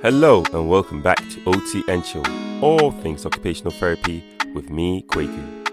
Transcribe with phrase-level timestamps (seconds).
[0.00, 2.22] Hello and welcome back to OT and Chill,
[2.62, 4.22] all things occupational therapy
[4.54, 5.68] with me, Kwaku.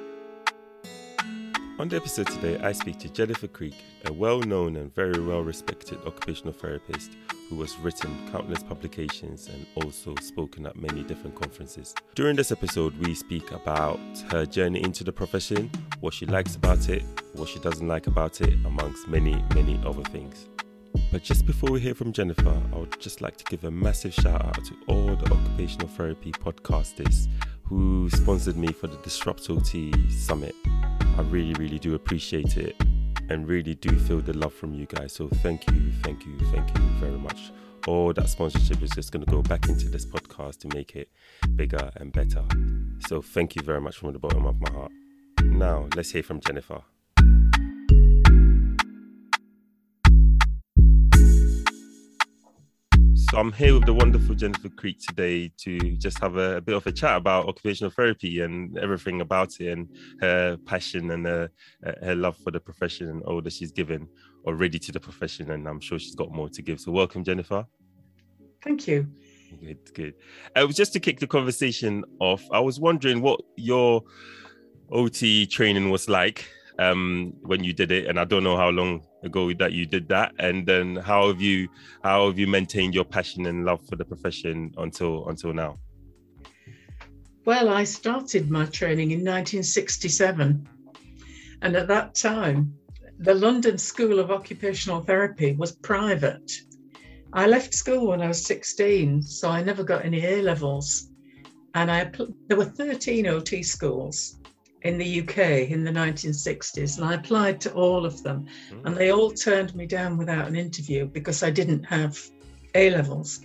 [1.78, 5.44] On the episode today, I speak to Jennifer Creek, a well known and very well
[5.44, 7.12] respected occupational therapist
[7.52, 11.94] who has written countless publications and also spoken at many different conferences.
[12.16, 14.00] During this episode, we speak about
[14.32, 15.70] her journey into the profession,
[16.00, 17.04] what she likes about it,
[17.34, 20.48] what she doesn't like about it, amongst many, many other things.
[21.12, 24.14] But just before we hear from Jennifer, I would just like to give a massive
[24.14, 27.28] shout out to all the occupational therapy podcasters
[27.64, 30.56] who sponsored me for the Disrupt OT Summit.
[30.66, 32.76] I really, really do appreciate it
[33.30, 35.14] and really do feel the love from you guys.
[35.14, 37.52] So thank you, thank you, thank you very much.
[37.88, 41.10] All that sponsorship is just going to go back into this podcast to make it
[41.56, 42.44] bigger and better.
[43.08, 44.92] So thank you very much from the bottom of my heart.
[45.44, 46.82] Now, let's hear from Jennifer.
[53.36, 56.74] So I'm here with the wonderful Jennifer Creek today to just have a, a, bit
[56.74, 59.90] of a chat about occupational therapy and everything about it and
[60.22, 61.52] her passion and her,
[62.02, 64.08] her love for the profession and all that she's given
[64.46, 65.52] already to the profession.
[65.52, 66.80] And I'm sure she's got more to give.
[66.80, 67.68] So welcome, Jennifer.
[68.64, 69.06] Thank you.
[69.60, 70.14] Good, good.
[70.56, 74.02] Uh, just to kick the conversation off, I was wondering what your
[74.94, 76.48] OT training was like
[76.80, 80.08] um, when you did it, and I don't know how long ago that you did
[80.10, 81.68] that, and then how have you
[82.04, 85.80] how have you maintained your passion and love for the profession until until now?
[87.46, 90.68] Well, I started my training in 1967,
[91.62, 92.74] and at that time,
[93.20, 96.52] the London School of Occupational Therapy was private.
[97.34, 101.12] I left school when I was 16, so I never got any A levels.
[101.74, 102.10] And I
[102.48, 104.40] there were 13 OT schools,
[104.86, 108.86] in the UK in the 1960s, and I applied to all of them, mm.
[108.86, 112.20] and they all turned me down without an interview because I didn't have
[112.76, 113.42] A levels.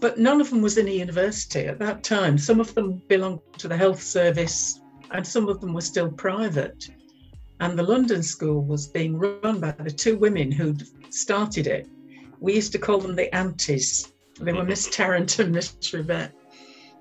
[0.00, 2.36] But none of them was in a university at that time.
[2.36, 4.80] Some of them belonged to the health service,
[5.12, 6.90] and some of them were still private.
[7.60, 11.88] And the London school was being run by the two women who'd started it.
[12.38, 14.12] We used to call them the aunties.
[14.38, 16.32] They were Miss Tarrant and Miss Rivette.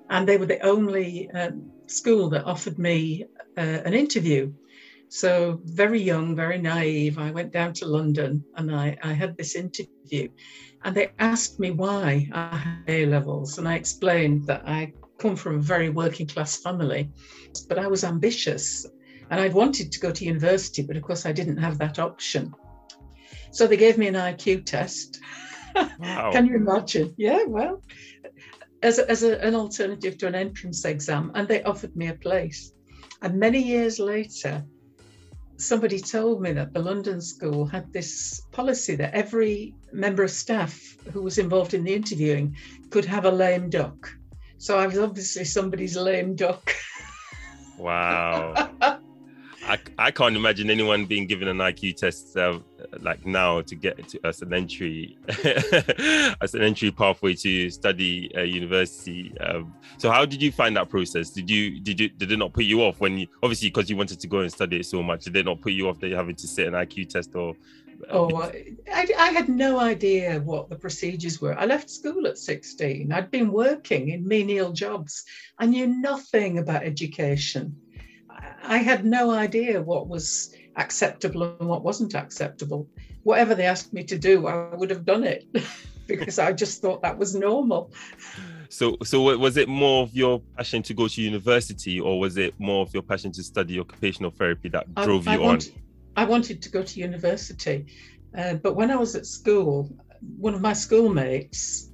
[0.09, 3.25] And they were the only um, school that offered me
[3.57, 4.51] uh, an interview.
[5.09, 9.55] So, very young, very naive, I went down to London and I, I had this
[9.55, 10.29] interview.
[10.83, 13.57] And they asked me why I had A levels.
[13.57, 17.11] And I explained that I come from a very working class family,
[17.69, 18.85] but I was ambitious
[19.29, 22.53] and I'd wanted to go to university, but of course I didn't have that option.
[23.51, 25.19] So they gave me an IQ test.
[25.99, 26.31] Wow.
[26.31, 27.15] Can you imagine?
[27.17, 27.81] Yeah, well,
[28.83, 32.13] as, a, as a, an alternative to an entrance exam, and they offered me a
[32.13, 32.72] place.
[33.23, 34.65] And many years later,
[35.55, 40.77] somebody told me that the London School had this policy that every member of staff
[41.13, 42.55] who was involved in the interviewing
[42.89, 44.09] could have a lame duck.
[44.57, 46.75] So I was obviously somebody's lame duck.
[47.77, 48.53] Wow.
[49.65, 52.59] I, I can't imagine anyone being given an IQ test uh,
[53.01, 55.17] like now to get to, as an entry
[56.41, 59.37] as an entry pathway to study uh, university.
[59.39, 61.29] Um, so how did you find that process?
[61.29, 63.97] Did you did you did it not put you off when you obviously because you
[63.97, 65.25] wanted to go and study it so much?
[65.25, 67.55] Did it not put you off that you're having to sit an IQ test or?
[68.09, 68.41] Uh, oh,
[68.91, 71.57] I, I had no idea what the procedures were.
[71.57, 73.11] I left school at 16.
[73.11, 75.25] I'd been working in menial jobs.
[75.57, 77.77] I knew nothing about education.
[78.63, 82.87] I had no idea what was acceptable and what wasn't acceptable.
[83.23, 85.45] Whatever they asked me to do, I would have done it
[86.07, 87.91] because I just thought that was normal.
[88.69, 92.53] So, so was it more of your passion to go to university, or was it
[92.59, 95.59] more of your passion to study occupational therapy that drove I, I you on?
[96.15, 97.85] I wanted to go to university,
[98.37, 99.89] uh, but when I was at school,
[100.37, 101.91] one of my schoolmates,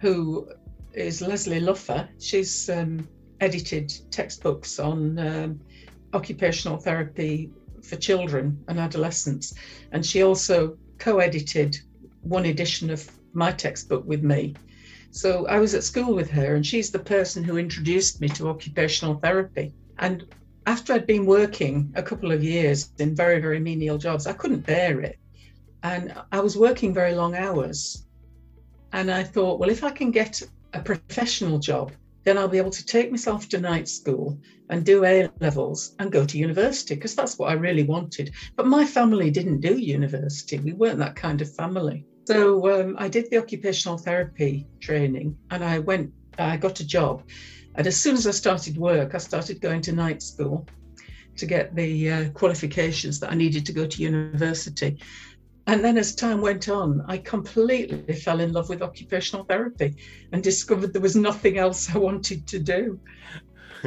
[0.00, 0.48] who
[0.92, 3.08] is Lesley Lougher, she's um,
[3.40, 5.60] edited textbooks on um,
[6.12, 7.50] occupational therapy
[7.82, 9.54] for children and adolescents.
[9.92, 11.78] And she also co edited
[12.22, 14.54] one edition of my textbook with me.
[15.10, 18.48] So I was at school with her, and she's the person who introduced me to
[18.48, 19.74] occupational therapy.
[19.98, 20.26] And
[20.66, 24.66] after I'd been working a couple of years in very, very menial jobs, I couldn't
[24.66, 25.18] bear it.
[25.82, 28.06] And I was working very long hours.
[28.92, 30.42] And I thought, well, if I can get
[30.72, 31.92] a professional job
[32.24, 34.38] then I'll be able to take myself to night school
[34.68, 38.32] and do A levels and go to university because that's what I really wanted.
[38.56, 42.06] But my family didn't do university, we weren't that kind of family.
[42.26, 47.24] So um, I did the occupational therapy training and I went, I got a job.
[47.74, 50.66] And as soon as I started work, I started going to night school
[51.36, 54.98] to get the uh, qualifications that I needed to go to university.
[55.66, 59.96] And then as time went on, I completely fell in love with occupational therapy
[60.32, 63.00] and discovered there was nothing else I wanted to do.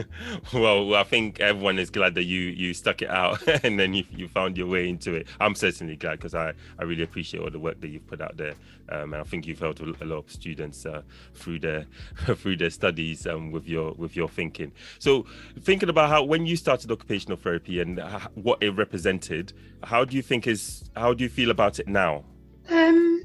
[0.54, 4.04] well, I think everyone is glad that you you stuck it out and then you,
[4.12, 5.28] you found your way into it.
[5.40, 8.38] I'm certainly glad because I, I really appreciate all the work that you've put out
[8.38, 8.56] there,
[8.90, 11.02] um, and I think you've helped a lot of students uh,
[11.34, 11.86] through their
[12.36, 14.72] through their studies um, with your with your thinking.
[15.00, 15.26] So,
[15.62, 18.00] thinking about how when you started occupational therapy and
[18.36, 19.54] what it represented,
[19.84, 22.24] how do you think is how do you feel about it now?
[22.70, 23.24] Um,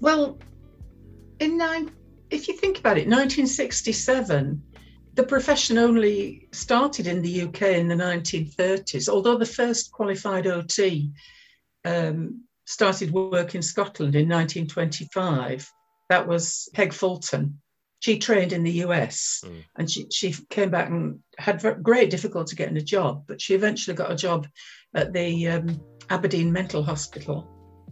[0.00, 0.38] well,
[1.40, 1.90] in nine,
[2.30, 4.62] if you think about it, 1967
[5.18, 11.10] the profession only started in the UK in the 1930s, although the first qualified OT
[11.84, 15.68] um, started work in Scotland in 1925.
[16.08, 17.60] That was Peg Fulton.
[17.98, 19.64] She trained in the US mm.
[19.76, 23.96] and she, she came back and had great difficulty getting a job, but she eventually
[23.96, 24.46] got a job
[24.94, 25.80] at the um,
[26.10, 27.44] Aberdeen Mental Hospital.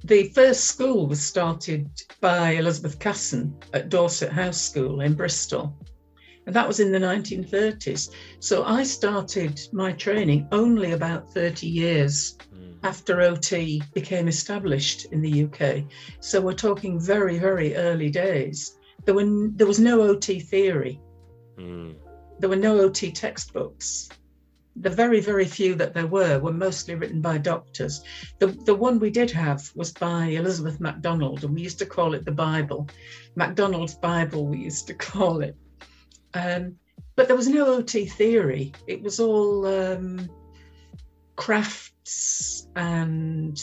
[0.04, 1.90] The first school was started
[2.20, 5.76] by Elizabeth Casson at Dorset House School in Bristol.
[6.46, 8.10] And that was in the 1930s.
[8.38, 12.76] So I started my training only about 30 years mm.
[12.84, 15.84] after OT became established in the UK.
[16.20, 18.78] So we're talking very, very early days.
[19.04, 21.00] There, were, there was no OT theory,
[21.58, 21.96] mm.
[22.38, 24.08] there were no OT textbooks.
[24.78, 28.04] The very, very few that there were were mostly written by doctors.
[28.40, 32.12] The, the one we did have was by Elizabeth MacDonald, and we used to call
[32.12, 32.86] it the Bible.
[33.36, 35.56] MacDonald's Bible, we used to call it
[36.36, 36.76] um,
[37.14, 38.72] but there was no OT theory.
[38.86, 40.28] It was all um,
[41.34, 43.58] crafts and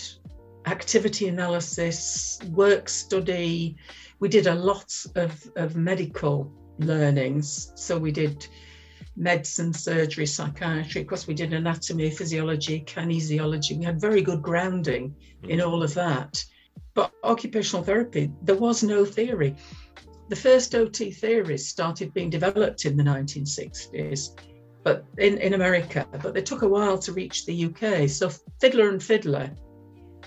[0.66, 3.78] activity analysis, work study.
[4.20, 7.72] We did a lot of, of medical learnings.
[7.75, 8.48] So we did
[9.16, 11.02] medicine, surgery, psychiatry.
[11.02, 13.78] Of course, we did anatomy, physiology, kinesiology.
[13.78, 16.44] We had very good grounding in all of that.
[16.96, 19.56] But occupational therapy, there was no theory.
[20.34, 24.30] The first OT theories started being developed in the 1960s,
[24.82, 28.10] but in, in America, but they took a while to reach the UK.
[28.10, 29.56] So Fidler and Fidler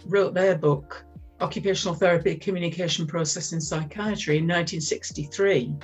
[0.05, 1.05] wrote their book,
[1.41, 5.75] Occupational Therapy, Communication Process in Psychiatry, in 1963.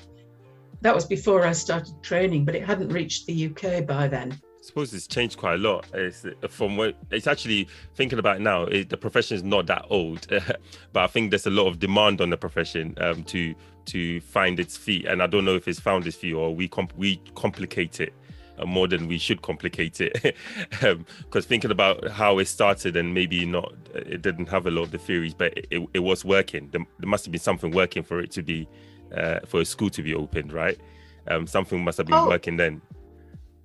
[0.82, 4.40] That was before I started training, but it hadn't reached the UK by then.
[4.62, 5.86] I suppose it's changed quite a lot.
[5.92, 7.66] It's from what it's actually
[7.96, 8.62] thinking about now.
[8.62, 10.28] It, the profession is not that old,
[10.92, 13.56] but I think there's a lot of demand on the profession um, to
[13.86, 15.06] to find its feet.
[15.06, 18.14] And I don't know if it's found its feet or we comp- we complicate it
[18.56, 20.36] uh, more than we should complicate it.
[20.70, 20.84] Because
[21.44, 24.90] um, thinking about how it started and maybe not, it didn't have a lot of
[24.92, 26.68] the theories, but it, it was working.
[26.70, 28.68] There, there must have been something working for it to be,
[29.16, 30.78] uh, for a school to be opened, right?
[31.26, 32.28] Um, something must have been oh.
[32.28, 32.80] working then.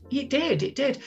[0.09, 0.99] It did, it did.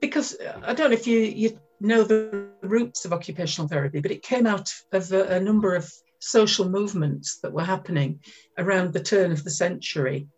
[0.00, 4.22] Because I don't know if you, you know the roots of occupational therapy, but it
[4.22, 5.90] came out of a, a number of
[6.20, 8.20] social movements that were happening
[8.58, 10.28] around the turn of the century.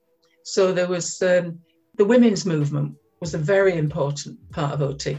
[0.45, 1.61] So there was um,
[1.97, 5.19] the women's movement was a very important part of OT.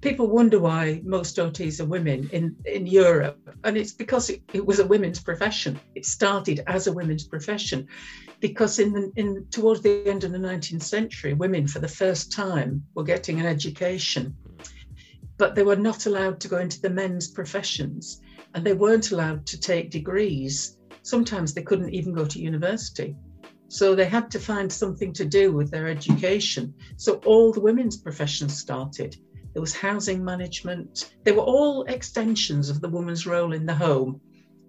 [0.00, 4.64] People wonder why most OTs are women in, in Europe, and it's because it, it
[4.64, 5.80] was a women's profession.
[5.96, 7.88] It started as a women's profession
[8.40, 12.32] because in the, in towards the end of the 19th century, women for the first
[12.32, 14.36] time were getting an education,
[15.36, 18.20] but they were not allowed to go into the men's professions,
[18.54, 20.76] and they weren't allowed to take degrees.
[21.02, 23.16] Sometimes they couldn't even go to university.
[23.68, 26.74] So they had to find something to do with their education.
[26.96, 29.16] So all the women's professions started.
[29.52, 31.12] There was housing management.
[31.24, 34.20] They were all extensions of the woman's role in the home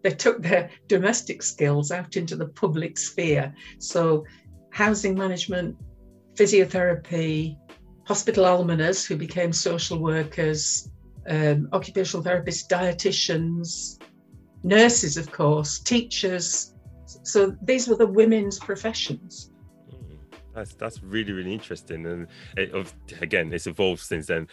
[0.04, 3.54] they took their domestic skills out into the public sphere.
[3.80, 4.26] So,
[4.72, 5.76] housing management,
[6.36, 7.58] physiotherapy,
[8.06, 10.90] hospital almoners who became social workers,
[11.28, 14.02] um, occupational therapists, dietitians,
[14.64, 16.76] nurses, of course, teachers.
[17.24, 19.52] So, these were the women's professions.
[20.56, 22.28] That's that's really really interesting, and
[22.58, 24.48] it, again, it's evolved since then.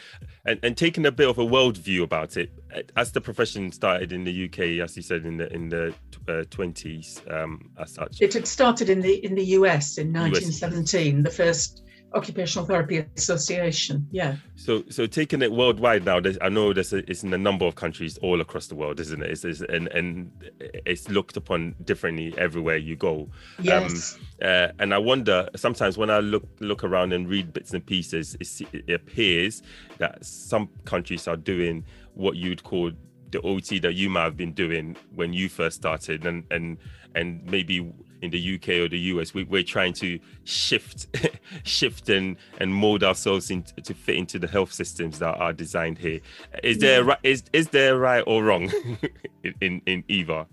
[0.44, 2.50] And and taking a bit of a world view about it,
[2.96, 5.94] as the profession started in the UK, as you said in the in the
[6.28, 8.20] uh, twenties, uh, um, as such.
[8.20, 11.18] It had started in the in the US in 1917.
[11.18, 11.24] US.
[11.24, 14.06] The first Occupational Therapy Association.
[14.10, 14.36] Yeah.
[14.54, 17.74] So, so taking it worldwide now, I know there's a, it's in a number of
[17.74, 19.30] countries all across the world, isn't it?
[19.30, 23.28] It's, it's and and it's looked upon differently everywhere you go.
[23.60, 24.14] Yes.
[24.14, 27.84] Um, uh, and I wonder sometimes when I look look around and read bits and
[27.84, 29.62] pieces, it, it appears
[29.98, 31.84] that some countries are doing
[32.14, 32.92] what you'd call
[33.30, 36.78] the OT that you might have been doing when you first started, and and
[37.14, 37.92] and maybe
[38.22, 41.06] in the UK or the US, we, are trying to shift,
[41.64, 45.98] shift and and mold ourselves into to fit into the health systems that are designed
[45.98, 46.20] here.
[46.62, 47.16] Is there yeah.
[47.22, 48.70] is is there right or wrong
[49.44, 50.46] in, in in either?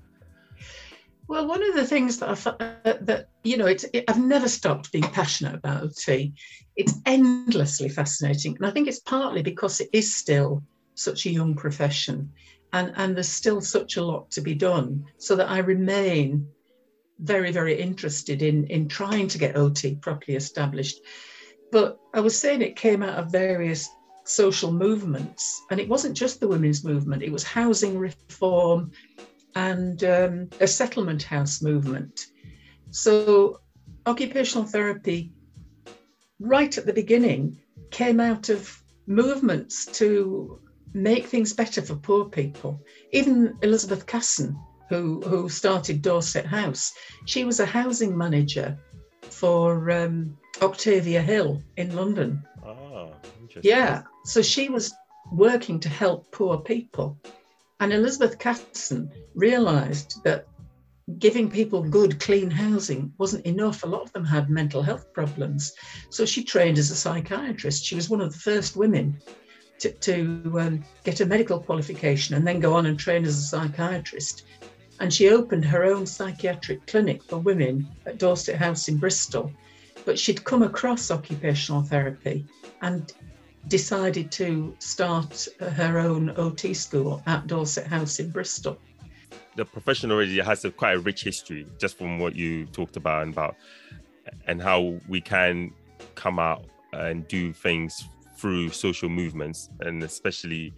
[1.28, 4.48] Well, one of the things that I uh, that you know, it's it, I've never
[4.48, 6.34] stopped being passionate about OT.
[6.76, 10.64] It's endlessly fascinating, and I think it's partly because it is still
[10.96, 12.32] such a young profession,
[12.74, 16.48] and and there's still such a lot to be done, so that I remain
[17.20, 21.00] very very interested in in trying to get OT properly established.
[21.72, 23.90] But I was saying it came out of various
[24.26, 28.92] social movements, and it wasn't just the women's movement; it was housing reform
[29.56, 32.26] and um, a settlement house movement.
[32.90, 33.62] So,
[34.08, 35.32] occupational therapy,
[36.40, 37.60] right at the beginning,
[37.92, 40.60] came out of movements to
[40.94, 42.80] make things better for poor people.
[43.12, 44.58] Even Elizabeth Casson,
[44.90, 46.94] who, who started Dorset House,
[47.26, 48.78] she was a housing manager
[49.22, 52.44] for um, Octavia Hill in London.
[52.66, 53.10] Ah,
[53.42, 53.70] interesting.
[53.70, 54.94] yeah, so she was
[55.32, 57.18] working to help poor people.
[57.80, 60.48] And Elizabeth Casson realized that
[61.20, 63.84] giving people good, clean housing wasn't enough.
[63.84, 65.74] A lot of them had mental health problems.
[66.10, 67.84] So she trained as a psychiatrist.
[67.84, 69.20] She was one of the first women
[69.84, 73.42] to, to um, get a medical qualification and then go on and train as a
[73.42, 74.46] psychiatrist.
[75.00, 79.52] And she opened her own psychiatric clinic for women at Dorset House in Bristol.
[80.06, 82.46] But she'd come across occupational therapy
[82.82, 83.12] and
[83.68, 88.78] decided to start her own OT school at Dorset House in Bristol.
[89.56, 93.24] The profession already has a quite a rich history, just from what you talked about
[93.24, 93.56] and about,
[94.48, 95.74] and how we can
[96.16, 98.08] come out and do things
[98.44, 100.74] through social movements, and especially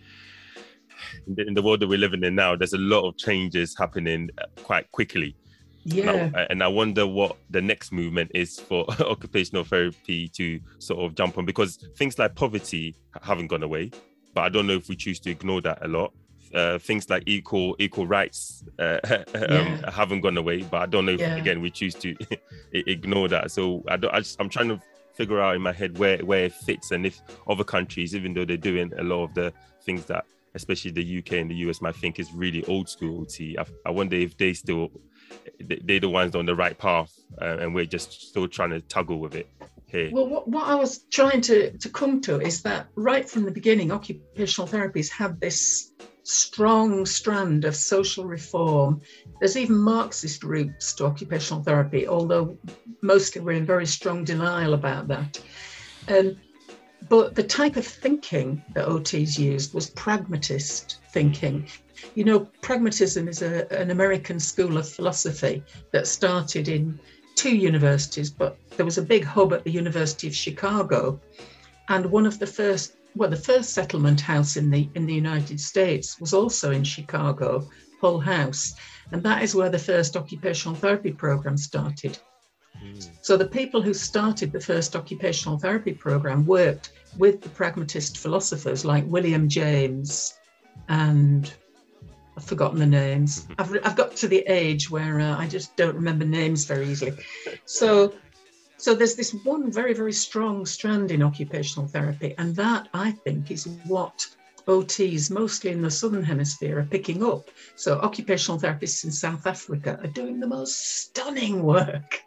[1.25, 4.29] in the, world that we're living in now, there's a lot of changes happening
[4.63, 5.35] quite quickly.
[5.83, 6.11] Yeah.
[6.11, 11.03] And I, and I, wonder what the next movement is for occupational therapy to sort
[11.03, 13.89] of jump on because things like poverty haven't gone away,
[14.35, 16.13] but I don't know if we choose to ignore that a lot.
[16.53, 18.99] Uh, things like equal equal rights uh,
[19.49, 21.35] um, haven't gone away, but I don't know if yeah.
[21.35, 22.15] again we choose to
[22.71, 23.49] ignore that.
[23.49, 24.13] So I don't.
[24.13, 24.79] I just, I'm trying to
[25.15, 28.45] figure out in my head where where it fits and if other countries, even though
[28.45, 31.95] they're doing a lot of the things that especially the UK and the US might
[31.95, 33.57] think is really old school OT.
[33.57, 34.89] I, I wonder if they still
[35.59, 39.19] they're the ones on the right path, uh, and we're just still trying to toggle
[39.19, 39.49] with it
[39.87, 40.09] here.
[40.11, 43.51] Well, what, what I was trying to, to come to is that right from the
[43.51, 45.91] beginning, occupational therapies had this
[46.25, 48.99] strong strand of social reform.
[49.39, 52.57] There's even Marxist roots to occupational therapy, although
[53.01, 55.39] mostly we're in very strong denial about that.
[56.07, 56.37] Um,
[57.07, 61.67] but the type of thinking that OTs used was pragmatist thinking.
[62.15, 66.99] You know, pragmatism is a, an American school of philosophy that started in
[67.35, 71.19] two universities, but there was a big hub at the University of Chicago.
[71.89, 75.59] And one of the first, well, the first settlement house in the in the United
[75.59, 77.67] States was also in Chicago,
[78.01, 78.75] Hull House.
[79.11, 82.17] And that is where the first occupational therapy program started.
[83.21, 88.85] So the people who started the first occupational therapy program worked with the pragmatist philosophers
[88.85, 90.35] like William James
[90.89, 91.53] and
[92.37, 93.45] I've forgotten the names.
[93.45, 93.53] Mm-hmm.
[93.57, 97.13] I've, I've got to the age where uh, I just don't remember names very easily.
[97.65, 98.13] So,
[98.77, 103.51] so there's this one very, very strong strand in occupational therapy, and that I think
[103.51, 104.25] is what
[104.67, 107.49] OTs, mostly in the southern hemisphere, are picking up.
[107.75, 112.21] So, occupational therapists in South Africa are doing the most stunning work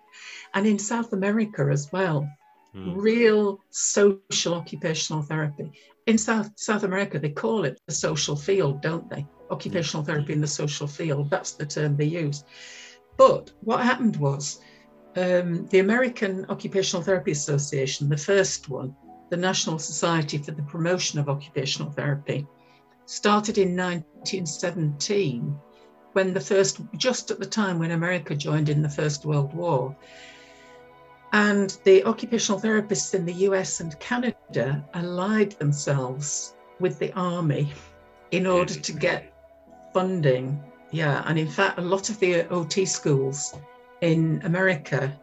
[0.55, 2.29] and in South America as well.
[2.75, 2.95] Mm.
[2.97, 5.73] Real social occupational therapy.
[6.07, 9.27] In South, South America, they call it the social field, don't they?
[9.51, 10.11] Occupational hmm.
[10.11, 11.29] therapy in the social field.
[11.29, 12.45] That's the term they use.
[13.19, 14.61] But what happened was
[15.17, 18.95] um, the American Occupational Therapy Association, the first one,
[19.31, 22.47] the National Society for the Promotion of Occupational Therapy,
[23.07, 25.59] started in 1917
[26.13, 29.97] when the first, just at the time when America joined in the First World War.
[31.33, 37.73] And the occupational therapists in the US and Canada allied themselves with the army
[38.31, 39.35] in order to get
[39.93, 40.63] funding.
[40.91, 43.55] Yeah, and in fact, a lot of the OT schools
[44.01, 45.19] in America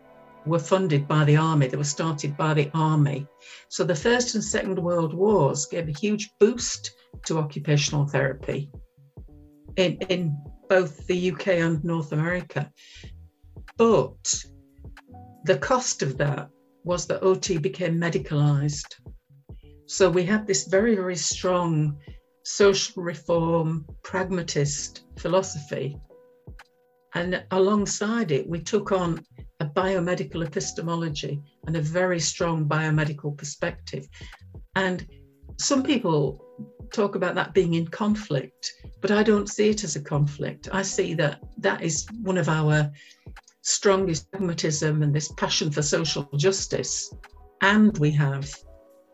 [0.46, 1.67] were funded by the army.
[1.67, 3.27] They were started by the army.
[3.70, 6.91] So the First and Second World Wars gave a huge boost
[7.25, 8.70] to occupational therapy
[9.75, 10.38] in, in
[10.70, 12.72] both the UK and North America.
[13.77, 14.44] But
[15.44, 16.50] the cost of that
[16.84, 18.96] was that OT became medicalized.
[19.88, 21.98] So we had this very, very strong
[22.44, 25.98] social reform, pragmatist philosophy.
[27.15, 29.25] And alongside it, we took on
[29.62, 34.05] a biomedical epistemology and a very strong biomedical perspective.
[34.75, 35.07] And
[35.57, 36.43] some people
[36.91, 40.67] talk about that being in conflict, but I don't see it as a conflict.
[40.74, 42.91] I see that that is one of our
[43.62, 47.13] strongest pragmatism and this passion for social justice.
[47.62, 48.53] And we have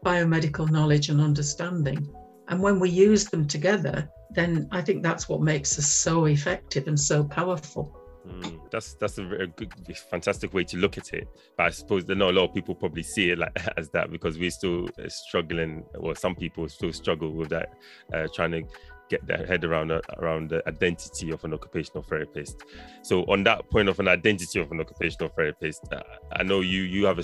[0.03, 2.11] biomedical knowledge and understanding.
[2.47, 6.87] And when we use them together, then I think that's what makes us so effective
[6.87, 7.97] and so powerful.
[8.27, 9.73] Mm, that's that's a very good,
[10.09, 11.27] fantastic way to look at it.
[11.57, 14.11] But I suppose that not a lot of people probably see it like as that
[14.11, 17.73] because we're still uh, struggling, or some people still struggle with that,
[18.13, 18.63] uh, trying to
[19.09, 22.63] get their head around uh, around the identity of an occupational therapist.
[23.01, 26.01] So on that point of an identity of an occupational therapist, uh,
[26.33, 27.23] I know you you have a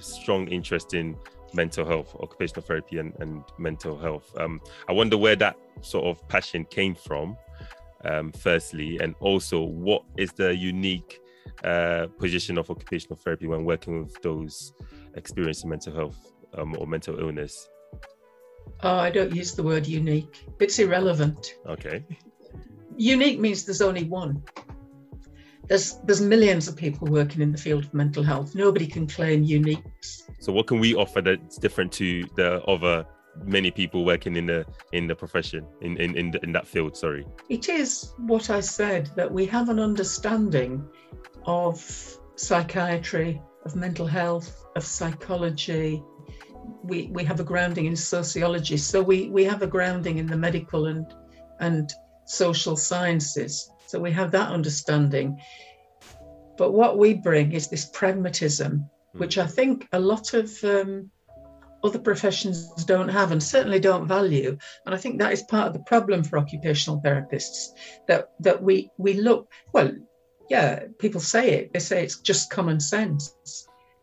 [0.00, 1.16] strong interest in
[1.54, 4.30] mental health, occupational therapy, and, and mental health.
[4.38, 7.36] Um, I wonder where that sort of passion came from
[8.04, 11.20] um, firstly, and also what is the unique
[11.64, 14.72] uh, position of occupational therapy when working with those
[15.14, 17.68] experiencing mental health um, or mental illness?
[18.82, 20.44] Oh, I don't use the word unique.
[20.58, 21.56] It's irrelevant.
[21.66, 22.04] Okay.
[22.96, 24.42] Unique means there's only one.
[25.68, 28.54] There's there's millions of people working in the field of mental health.
[28.54, 29.84] Nobody can claim unique.
[30.40, 33.06] So what can we offer that's different to the other
[33.44, 37.26] many people working in the in the profession in in in, in that field sorry?
[37.48, 40.84] It is what i said that we have an understanding
[41.44, 41.78] of
[42.36, 46.02] psychiatry of mental health of psychology.
[46.82, 48.78] We we have a grounding in sociology.
[48.78, 51.06] So we we have a grounding in the medical and
[51.60, 51.92] and
[52.24, 53.70] social sciences.
[53.86, 55.38] So we have that understanding.
[56.56, 58.88] But what we bring is this pragmatism.
[59.12, 61.10] Which i think a lot of um,
[61.82, 64.56] other professions don't have and certainly don't value.
[64.84, 67.68] And I think that is part of the problem for occupational therapists
[68.08, 69.92] that that we we look well,
[70.48, 71.72] yeah, people say it.
[71.72, 73.34] They say it's just common sense.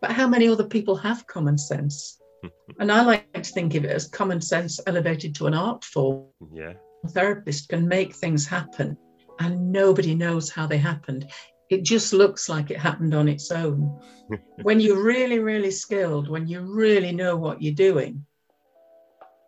[0.01, 2.19] But how many other people have common sense?
[2.79, 6.27] and I like to think of it as common sense elevated to an art form.
[6.53, 6.73] Yeah.
[7.03, 8.97] A therapist can make things happen
[9.39, 11.27] and nobody knows how they happened
[11.69, 13.99] it just looks like it happened on its own.
[14.61, 18.25] when you're really, really skilled, when you really know what you're doing,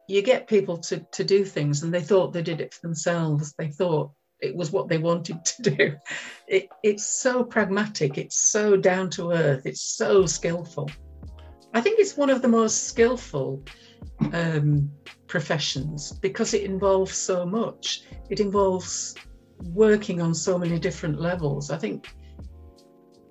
[0.08, 3.54] you get people to, to do things and they thought they did it for themselves.
[3.58, 5.96] They thought it was what they wanted to do.
[6.48, 10.90] It, it's so pragmatic, it's so down to earth, it's so skillful.
[11.76, 13.64] I think it's one of the most skillful
[14.34, 14.90] um,
[15.28, 18.02] professions because it involves so much.
[18.32, 19.14] It involves
[19.64, 21.72] working on so many different levels.
[21.72, 22.08] I think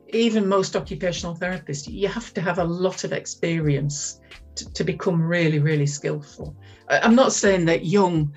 [0.08, 4.20] even most occupational therapists, you have to have a lot of experience
[4.54, 6.56] to, to become really, really skillful.
[6.88, 8.34] I'm not saying that young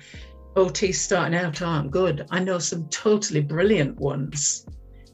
[0.56, 2.26] OTs starting out aren't good.
[2.30, 4.66] I know some totally brilliant ones,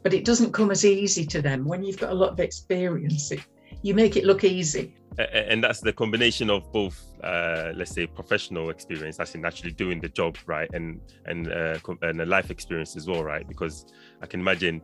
[0.03, 1.64] but it doesn't come as easy to them.
[1.64, 3.41] When you've got a lot of experience, it,
[3.83, 4.95] you make it look easy.
[5.19, 10.01] And that's the combination of both uh, let's say professional experience that's in actually doing
[10.01, 13.49] the job right and and uh, and a life experience as well right?
[13.49, 13.87] Because
[14.23, 14.81] i can imagine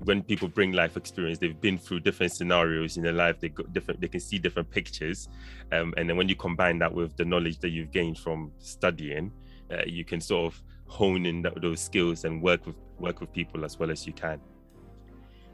[0.00, 3.72] when people bring life experience they've been through different scenarios in their life they got
[3.72, 5.28] different they can see different pictures
[5.70, 9.30] um, and then when you combine that with the knowledge that you've gained from studying
[9.72, 13.32] uh, you can sort of hone in that, those skills and work with work with
[13.32, 14.38] people as well as you can.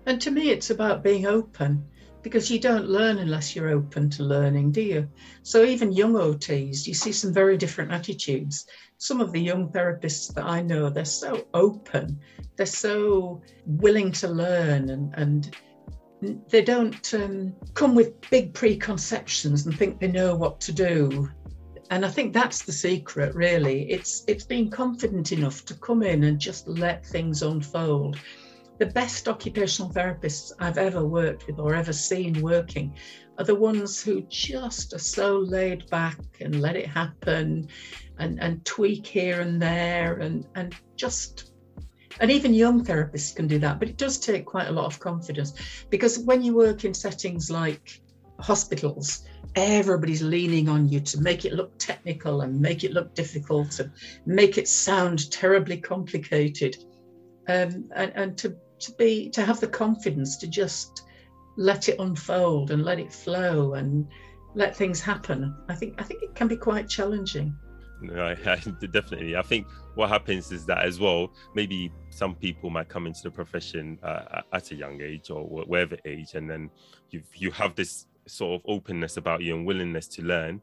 [0.07, 1.87] And to me it's about being open
[2.29, 5.09] because you don't learn unless you're open to learning, do you?
[5.43, 8.67] So even young OTs, you see some very different attitudes.
[8.99, 12.21] Some of the young therapists that I know, they're so open,
[12.57, 15.57] they're so willing to learn, and and
[16.51, 21.31] they don't um, come with big preconceptions and think they know what to do.
[21.91, 23.91] And I think that's the secret, really.
[23.91, 28.19] It's it's being confident enough to come in and just let things unfold
[28.79, 32.95] the best occupational therapists I've ever worked with or ever seen working
[33.39, 37.69] are the ones who just are so laid back and let it happen
[38.19, 41.53] and, and tweak here and there and, and just
[42.21, 44.99] and even young therapists can do that but it does take quite a lot of
[44.99, 45.53] confidence
[45.91, 48.01] because when you work in settings like
[48.41, 49.25] hospitals
[49.57, 53.91] everybody's leaning on you to make it look technical and make it look difficult and
[54.27, 56.77] make it sound terribly complicated.
[57.49, 61.03] Um, and, and to to be to have the confidence to just
[61.57, 64.07] let it unfold and let it flow and
[64.55, 65.55] let things happen.
[65.69, 67.55] I think I think it can be quite challenging.
[68.15, 68.35] I,
[68.93, 69.37] definitely.
[69.37, 71.33] I think what happens is that as well.
[71.55, 75.97] Maybe some people might come into the profession uh, at a young age or whatever
[76.05, 76.71] age, and then
[77.11, 80.61] you you have this sort of openness about you and willingness to learn.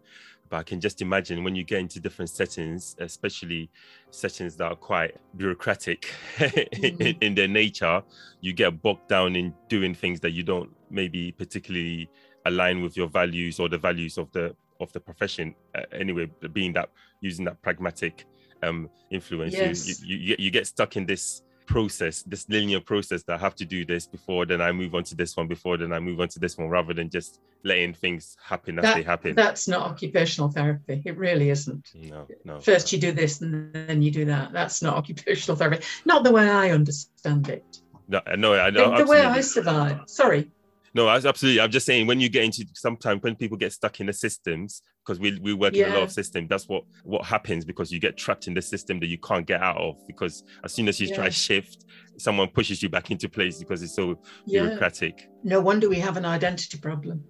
[0.49, 3.69] But I can just imagine when you get into different settings, especially
[4.11, 6.83] settings that are quite bureaucratic mm-hmm.
[7.01, 8.03] in, in, their nature,
[8.41, 12.09] you get bogged down in doing things that you don't maybe particularly
[12.45, 15.55] align with your values or the values of the of the profession.
[15.73, 16.89] Uh, anyway, being that
[17.21, 18.25] using that pragmatic
[18.61, 20.01] um, influence, yes.
[20.03, 23.65] you, you, you get stuck in this process, this linear process that I have to
[23.65, 26.27] do this before then I move on to this one, before then I move on
[26.29, 29.35] to this one, rather than just letting things happen as that, they happen.
[29.35, 31.01] That's not occupational therapy.
[31.05, 31.91] It really isn't.
[31.95, 32.59] No, no.
[32.59, 34.53] First you do this and then you do that.
[34.53, 35.83] That's not occupational therapy.
[36.05, 37.81] Not the way I understand it.
[38.07, 38.91] No, no, I know.
[38.91, 40.01] The, the way I survive.
[40.05, 40.51] Sorry.
[40.95, 41.61] No, I was absolutely.
[41.61, 44.81] I'm just saying when you get into sometimes when people get stuck in the systems,
[45.05, 45.87] because we, we work yeah.
[45.87, 48.61] in a lot of systems that's what what happens because you get trapped in the
[48.61, 51.15] system that you can't get out of because as soon as you yeah.
[51.15, 51.85] try shift
[52.17, 54.61] someone pushes you back into place because it's so yeah.
[54.61, 57.23] bureaucratic no wonder we have an identity problem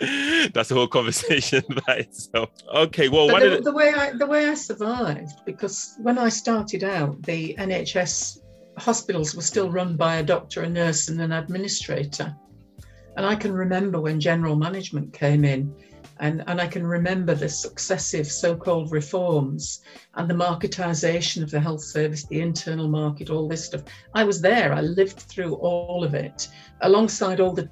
[0.52, 4.54] that's a whole conversation by itself okay well the, the way i the way i
[4.54, 8.38] survived because when i started out the nhs
[8.78, 12.36] hospitals were still run by a doctor a nurse and an administrator
[13.16, 15.74] and I can remember when general management came in,
[16.20, 19.82] and, and I can remember the successive so called reforms
[20.14, 23.82] and the marketisation of the health service, the internal market, all this stuff.
[24.14, 26.48] I was there, I lived through all of it
[26.82, 27.68] alongside all the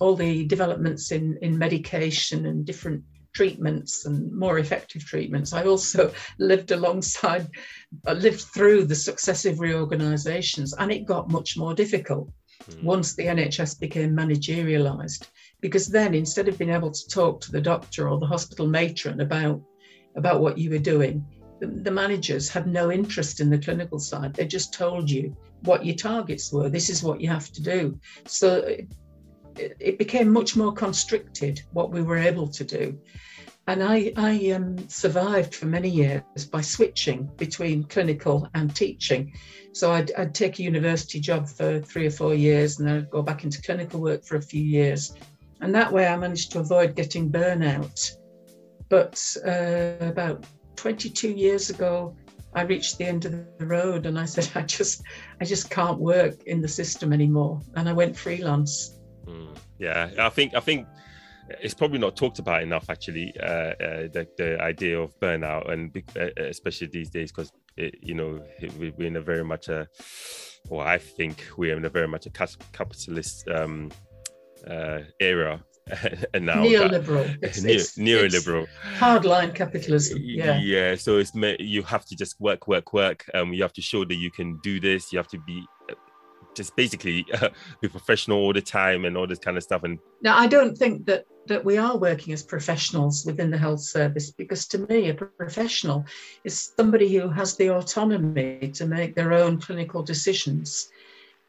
[0.00, 3.02] all the developments in, in medication and different
[3.34, 5.52] treatments and more effective treatments.
[5.52, 7.48] I also lived alongside,
[8.06, 12.30] uh, lived through the successive reorganisations, and it got much more difficult
[12.68, 12.82] mm.
[12.82, 15.28] once the NHS became managerialised
[15.64, 19.22] because then instead of being able to talk to the doctor or the hospital matron
[19.22, 19.62] about
[20.14, 21.24] about what you were doing
[21.58, 25.86] the, the managers had no interest in the clinical side they just told you what
[25.86, 28.76] your targets were this is what you have to do so
[29.58, 32.98] it, became much more constricted what we were able to do
[33.66, 39.32] and I, I um, survived for many years by switching between clinical and teaching.
[39.72, 43.10] So I'd, I'd, take a university job for three or four years and then I'd
[43.10, 45.14] go back into clinical work for a few years.
[45.62, 48.16] And that way I managed to avoid getting burnout.
[48.90, 50.44] But uh, about
[50.76, 52.14] 22 years ago,
[52.54, 55.02] I reached the end of the road and I said, I just,
[55.40, 57.62] I just can't work in the system anymore.
[57.76, 58.93] And I went freelance.
[59.26, 60.86] Mm, yeah, I think, I think
[61.60, 66.02] it's probably not talked about enough actually uh, uh, the, the idea of burnout and
[66.18, 68.42] uh, especially these days because you know
[68.78, 69.86] we're in a very much a
[70.68, 73.90] well i think we're in a very much a capitalist um,
[74.68, 75.62] uh, era
[76.32, 76.56] and now.
[76.56, 77.36] Neoliberal.
[77.42, 78.66] It's, neo, it's, neoliberal.
[78.96, 80.58] hardline capitalism yeah.
[80.58, 83.24] yeah so it's you have to just work work work.
[83.34, 85.12] Um you have to show that you can do this.
[85.12, 85.73] You have to be uh,
[86.54, 87.48] just basically uh,
[87.80, 90.76] be professional all the time and all this kind of stuff and now i don't
[90.76, 95.10] think that that we are working as professionals within the health service because to me
[95.10, 96.04] a professional
[96.44, 100.88] is somebody who has the autonomy to make their own clinical decisions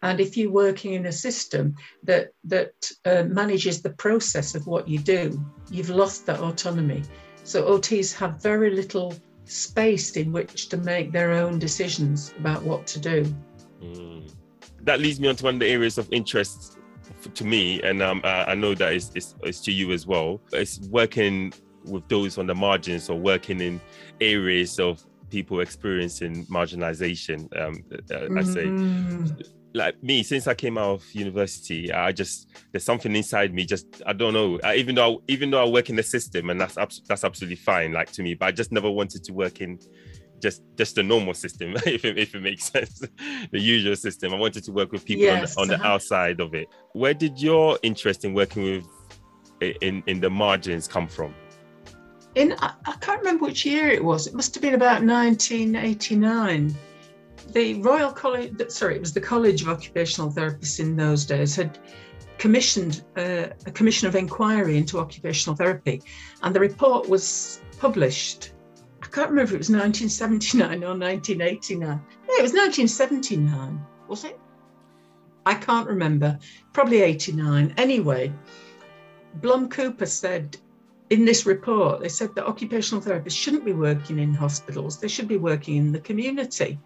[0.02, 2.74] and if you're working in a system that that
[3.06, 7.02] uh, manages the process of what you do, you've lost that autonomy.
[7.44, 9.15] So OTs have very little
[9.46, 13.36] space in which to make their own decisions about what to do.
[13.82, 14.32] Mm.
[14.86, 16.78] That leads me on to one of the areas of interest
[17.34, 20.41] to me, and um, I know that it's, it's, it's to you as well.
[20.54, 21.54] It's working
[21.86, 23.82] with those on the margins or working in
[24.21, 27.48] areas of people experiencing marginalization.
[27.60, 29.45] Um, uh, I say mm
[29.76, 34.02] like me since i came out of university i just there's something inside me just
[34.08, 36.60] i don't know I, even though I, even though i work in the system and
[36.60, 39.78] that's that's absolutely fine like to me but i just never wanted to work in
[40.47, 42.95] just just the normal system if it, if it makes sense.
[43.55, 44.34] The usual system.
[44.34, 45.84] I wanted to work with people yes, on, the, on uh-huh.
[45.84, 46.67] the outside of it.
[46.93, 48.86] Where did your interest in working with
[49.81, 51.34] in in the margins come from?
[52.36, 54.27] In I, I can't remember which year it was.
[54.27, 56.75] It must have been about 1989
[57.51, 61.77] the Royal College, sorry, it was the College of Occupational Therapists in those days, had
[62.38, 66.01] commissioned uh, a commission of inquiry into occupational therapy,
[66.43, 68.51] and the report was published.
[69.15, 71.88] Can't remember if it was 1979 or 1989.
[72.28, 74.38] Yeah, it was 1979, was it?
[75.45, 76.38] I can't remember.
[76.73, 77.75] Probably 89.
[77.78, 78.34] Anyway,
[79.36, 80.58] Blom Cooper said
[81.12, 85.30] in this report, they said that occupational therapists shouldn't be working in hospitals, they should
[85.30, 86.78] be working in the community.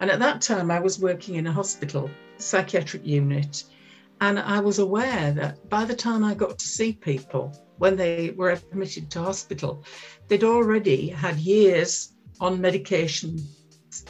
[0.00, 3.62] And at that time, I was working in a hospital psychiatric unit.
[4.20, 8.30] And I was aware that by the time I got to see people, when they
[8.36, 9.82] were admitted to hospital,
[10.28, 13.38] they'd already had years on medication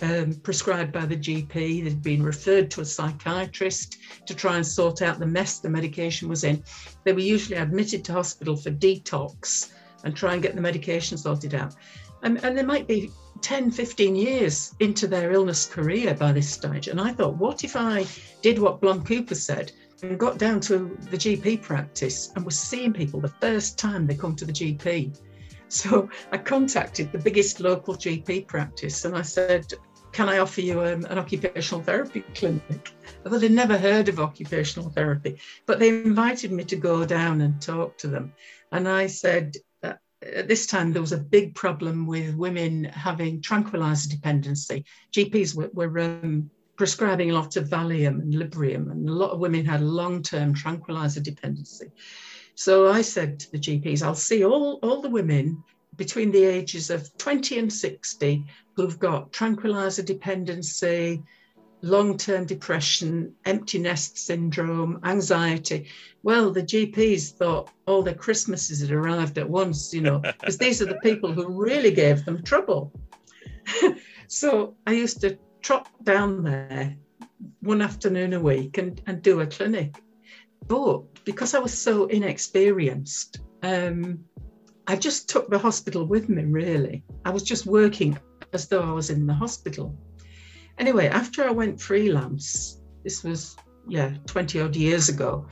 [0.02, 1.84] um, prescribed by the GP.
[1.84, 6.28] They'd been referred to a psychiatrist to try and sort out the mess the medication
[6.28, 6.64] was in.
[7.04, 9.70] They were usually admitted to hospital for detox
[10.02, 11.76] and try and get the medication sorted out.
[12.24, 16.88] And, and they might be 10, 15 years into their illness career by this stage.
[16.88, 18.04] And I thought, what if I
[18.42, 19.70] did what Blom Cooper said
[20.02, 24.14] and got down to the GP practice and was seeing people the first time they
[24.14, 25.18] come to the GP?
[25.68, 29.72] So I contacted the biggest local GP practice and I said,
[30.10, 32.92] Can I offer you um, an occupational therapy clinic?
[33.24, 37.62] Well, they'd never heard of occupational therapy, but they invited me to go down and
[37.62, 38.32] talk to them.
[38.72, 39.54] And I said,
[40.22, 44.84] at this time there was a big problem with women having tranquilizer dependency.
[45.12, 49.38] GPs were, were um, prescribing a lot of Valium and Librium, and a lot of
[49.38, 51.92] women had long-term tranquilizer dependency.
[52.54, 55.62] So I said to the GPs, I'll see all, all the women
[55.96, 61.22] between the ages of 20 and 60 who've got tranquilizer dependency,
[61.82, 65.86] long term depression, empty nest syndrome, anxiety.
[66.22, 70.80] Well, the GPs thought all their Christmases had arrived at once, you know, because these
[70.80, 72.90] are the people who really gave them trouble.
[74.28, 76.96] so I used to trot down there
[77.60, 80.02] one afternoon a week and, and do a clinic.
[80.66, 84.24] But because I was so inexperienced, um,
[84.86, 87.04] I just took the hospital with me, really.
[87.24, 88.18] I was just working
[88.52, 89.94] as though I was in the hospital.
[90.78, 95.46] Anyway, after I went freelance, this was, yeah, 20 odd years ago,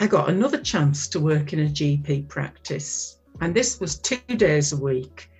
[0.00, 3.18] I got another chance to work in a GP practice.
[3.40, 5.30] And this was two days a week.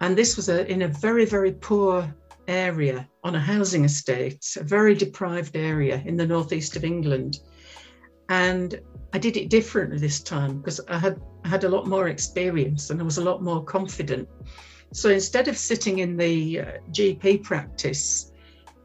[0.00, 2.12] And this was a, in a very, very poor
[2.48, 7.40] area on a housing estate, a very deprived area in the northeast of England.
[8.28, 8.80] And
[9.12, 12.90] I did it differently this time because I had I had a lot more experience
[12.90, 14.28] and I was a lot more confident.
[14.92, 18.32] So instead of sitting in the uh, GP practice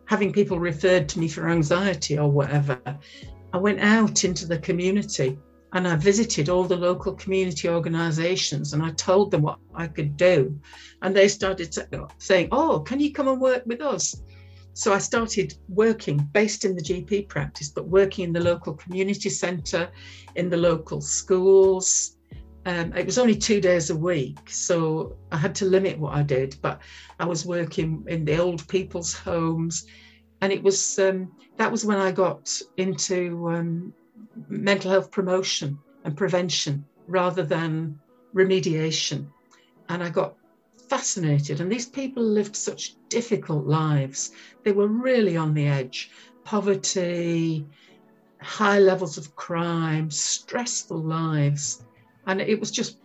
[0.05, 2.79] having people referred to me for anxiety or whatever,
[3.53, 5.37] I went out into the community
[5.77, 10.17] and I visited all the local community organizations and I told them what I could
[10.17, 10.59] do.
[11.03, 11.71] And they started
[12.17, 14.19] saying, Oh, can you come and work with us?
[14.73, 19.29] So I started working based in the GP practice, but working in the local community
[19.29, 19.91] centre,
[20.33, 22.17] in the local schools.
[22.65, 26.23] Um, it was only two days a week, so I had to limit what I
[26.23, 26.81] did, but
[27.19, 29.85] I was working in the old people's homes,
[30.41, 33.93] and it was um, that was when I got into um,
[34.49, 37.99] mental health promotion and prevention rather than
[38.35, 39.27] remediation,
[39.89, 40.35] and I got
[40.89, 41.61] fascinated.
[41.61, 44.31] And these people lived such difficult lives;
[44.63, 46.11] they were really on the edge,
[46.43, 47.65] poverty,
[48.41, 51.85] high levels of crime, stressful lives,
[52.25, 52.99] and it was just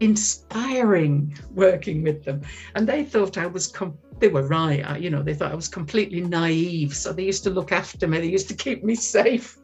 [0.00, 2.42] inspiring working with them.
[2.74, 5.56] And they thought I was, com- they were right, I, you know, they thought I
[5.56, 6.94] was completely naive.
[6.94, 9.58] So they used to look after me, they used to keep me safe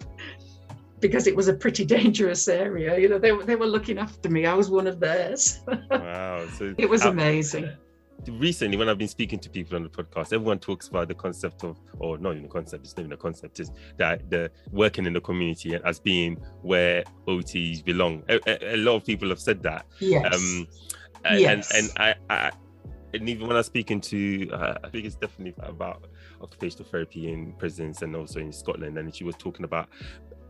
[1.01, 2.99] because it was a pretty dangerous area.
[2.99, 4.47] You know, they, they were looking after me.
[4.47, 5.61] I was one of theirs.
[5.91, 6.47] Wow.
[6.59, 7.71] So it was amazing
[8.27, 11.65] recently when I've been speaking to people on the podcast, everyone talks about the concept
[11.65, 15.07] of, or not even the concept, it's not even a concept, is that the working
[15.07, 18.23] in the community as being where OTs belong.
[18.29, 19.87] A, a, a lot of people have said that.
[20.01, 20.35] Yes.
[20.35, 20.67] Um,
[21.25, 21.73] and, yes.
[21.73, 22.51] and, and I, I,
[23.15, 26.05] and even when I was speaking to, uh, I think it's definitely about
[26.43, 29.89] occupational therapy in prisons and also in Scotland, and she was talking about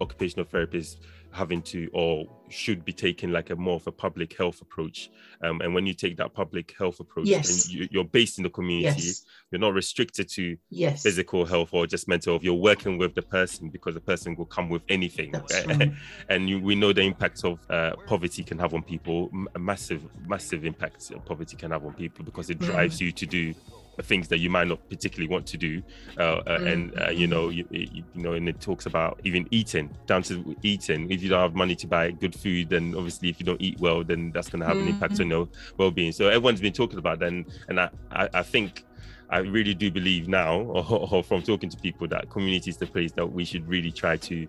[0.00, 0.96] occupational therapists
[1.30, 5.10] having to or should be taking like a more of a public health approach
[5.42, 7.68] um, and when you take that public health approach yes.
[7.70, 9.26] you, are based in the community yes.
[9.50, 11.02] you're not restricted to yes.
[11.02, 14.46] physical health or just mental health you're working with the person because the person will
[14.46, 15.32] come with anything
[15.66, 15.92] right.
[16.30, 20.02] and you, we know the impact of uh, poverty can have on people a massive
[20.26, 23.02] massive impact of poverty can have on people because it drives mm.
[23.02, 23.54] you to do
[24.02, 25.82] things that you might not particularly want to do
[26.18, 29.90] uh, uh, and uh, you know you, you, know and it talks about even eating
[30.06, 33.38] down to eating if you don't have money to buy good food then obviously if
[33.40, 34.88] you don't eat well then that's going to have mm-hmm.
[34.88, 35.22] an impact mm-hmm.
[35.22, 38.84] on your well-being so everyone's been talking about that and, and I, I, I think
[39.30, 42.86] I really do believe now, or, or, from talking to people, that community is the
[42.86, 44.48] place that we should really try to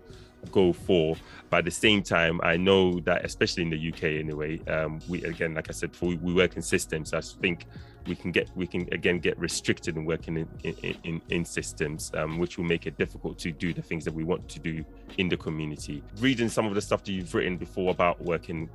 [0.50, 1.16] go for.
[1.50, 5.22] But at the same time, I know that, especially in the UK anyway, um, we
[5.24, 7.12] again, like I said, we, we work in systems.
[7.12, 7.66] I think
[8.06, 10.48] we can get we can again get restricted in working in
[10.82, 14.14] in, in, in systems um, which will make it difficult to do the things that
[14.14, 14.84] we want to do
[15.18, 16.02] in the community.
[16.18, 18.68] Reading some of the stuff that you've written before about working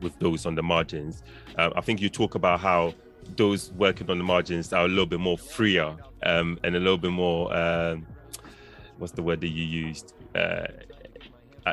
[0.00, 1.22] with those on the margins
[1.58, 2.94] uh, i think you talk about how
[3.36, 6.96] those working on the margins are a little bit more freer um, and a little
[6.96, 8.06] bit more um,
[9.00, 10.14] what's the word that you used?
[10.34, 10.66] Uh,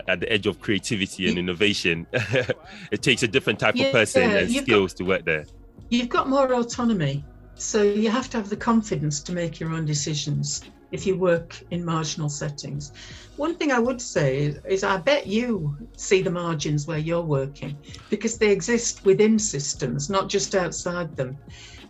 [0.07, 2.05] at the edge of creativity and innovation.
[2.91, 5.45] It takes a different type yeah, of person and skills got, to work there
[5.89, 7.23] you've got more autonomy.
[7.55, 10.61] So you have to have the confidence to make your own decisions.
[10.91, 12.93] if you work in marginal settings.
[13.35, 17.77] One thing I would say is, I bet you see the margins where you're working
[18.09, 21.37] because they exist within systems, not just outside them.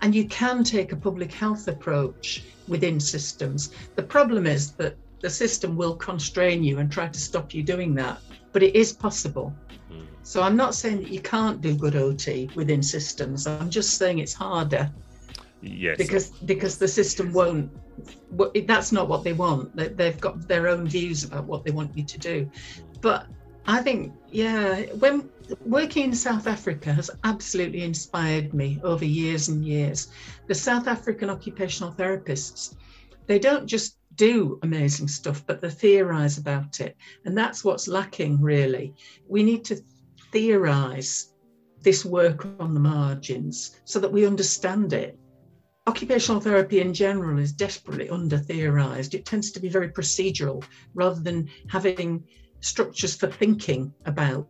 [0.01, 3.71] And you can take a public health approach within systems.
[3.95, 7.95] The problem is that the system will constrain you and try to stop you doing
[7.95, 8.19] that,
[8.53, 9.53] but it is possible.
[9.89, 10.05] Hmm.
[10.23, 13.47] So I'm not saying that you can't do good OT within systems.
[13.47, 14.91] I'm just saying it's harder.
[15.61, 15.97] Yes.
[15.97, 17.71] Because because the system won't.
[18.67, 19.75] That's not what they want.
[19.75, 22.49] They've got their own views about what they want you to do.
[23.01, 23.27] But
[23.65, 25.29] I think yeah, when
[25.65, 30.09] working in South Africa has absolutely inspired me over years and years.
[30.47, 32.75] The South African occupational therapists,
[33.27, 36.97] they don't just do amazing stuff, but they theorize about it.
[37.25, 38.93] And that's what's lacking, really.
[39.27, 39.79] We need to
[40.31, 41.33] theorize
[41.81, 45.17] this work on the margins so that we understand it.
[45.85, 49.13] Occupational therapy in general is desperately under theorized.
[49.13, 52.25] It tends to be very procedural rather than having
[52.59, 54.49] structures for thinking about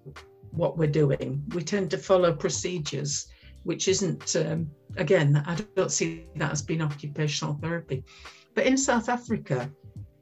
[0.51, 1.43] what we're doing.
[1.53, 3.27] We tend to follow procedures,
[3.63, 8.03] which isn't, um, again, I don't see that as being occupational therapy.
[8.57, 9.71] But in South Africa,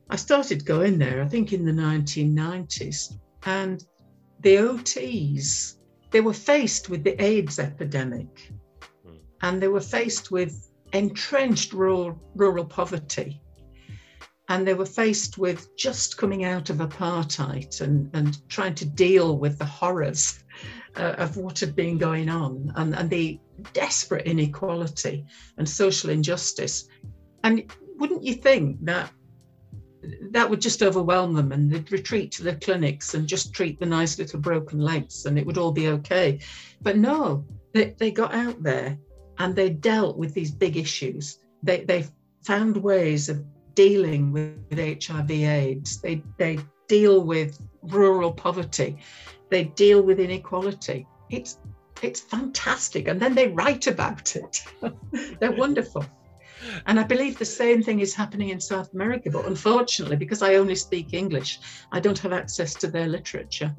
[0.09, 3.81] I started going there, I think in the 1990s, and
[4.41, 5.77] the OTs,
[6.11, 8.51] they were faced with the AIDS epidemic
[9.05, 9.15] hmm.
[9.41, 13.41] and they were faced with entrenched rural, rural poverty.
[14.49, 19.37] And they were faced with just coming out of apartheid and, and trying to deal
[19.37, 20.43] with the horrors
[20.97, 23.39] uh, of what had been going on and, and the
[23.71, 25.25] desperate inequality
[25.57, 26.89] and social injustice.
[27.41, 29.11] And wouldn't you think that
[30.31, 33.85] that would just overwhelm them and they'd retreat to the clinics and just treat the
[33.85, 36.39] nice little broken legs and it would all be okay.
[36.81, 38.97] But no, they, they got out there
[39.39, 41.39] and they dealt with these big issues.
[41.63, 42.05] They, they
[42.43, 46.01] found ways of dealing with, with HIV AIDS.
[46.01, 48.97] They, they deal with rural poverty.
[49.49, 51.07] They deal with inequality.
[51.29, 51.59] It's,
[52.01, 53.07] it's fantastic.
[53.07, 54.63] And then they write about it.
[55.39, 56.05] They're wonderful.
[56.85, 59.29] And I believe the same thing is happening in South America.
[59.29, 61.59] But unfortunately, because I only speak English,
[61.91, 63.75] I don't have access to their literature.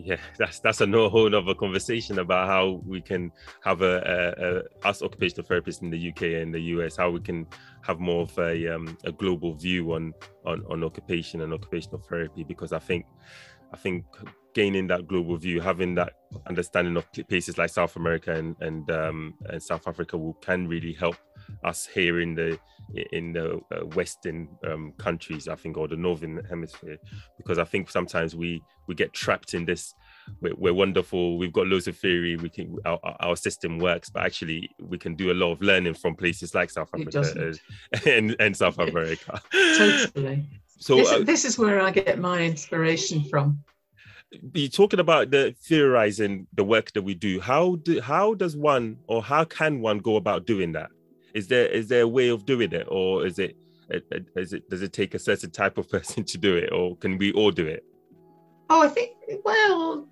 [0.00, 3.32] Yeah, that's that's a no whole other conversation about how we can
[3.64, 7.18] have a, a, a, us occupational therapists in the UK and the US, how we
[7.18, 7.48] can
[7.82, 10.14] have more of a um, a global view on,
[10.46, 12.44] on on occupation and occupational therapy.
[12.44, 13.06] Because I think
[13.72, 14.04] I think
[14.54, 16.14] gaining that global view, having that
[16.46, 20.92] understanding of places like South America and and um, and South Africa will can really
[20.92, 21.16] help
[21.64, 22.58] us here in the
[23.12, 26.98] in the uh, western um, countries i think or the northern hemisphere.
[27.36, 29.94] Because i think sometimes we we get trapped in this
[30.40, 34.24] we're, we're wonderful we've got loads of theory we can our, our, system works but
[34.24, 37.54] actually we can do a lot of learning from places like south africa
[38.06, 39.40] and, and south america.
[39.52, 40.48] Totally
[40.78, 43.58] so this, uh, this is where i get my inspiration from.
[44.52, 47.40] be talking about the theorizing the work that we do.
[47.40, 50.90] How do how does one or how can one go about doing that?
[51.34, 53.56] Is there is there a way of doing it or is it
[54.36, 57.18] is it does it take a certain type of person to do it or can
[57.18, 57.84] we all do it?
[58.70, 59.12] Oh i think
[59.44, 60.06] well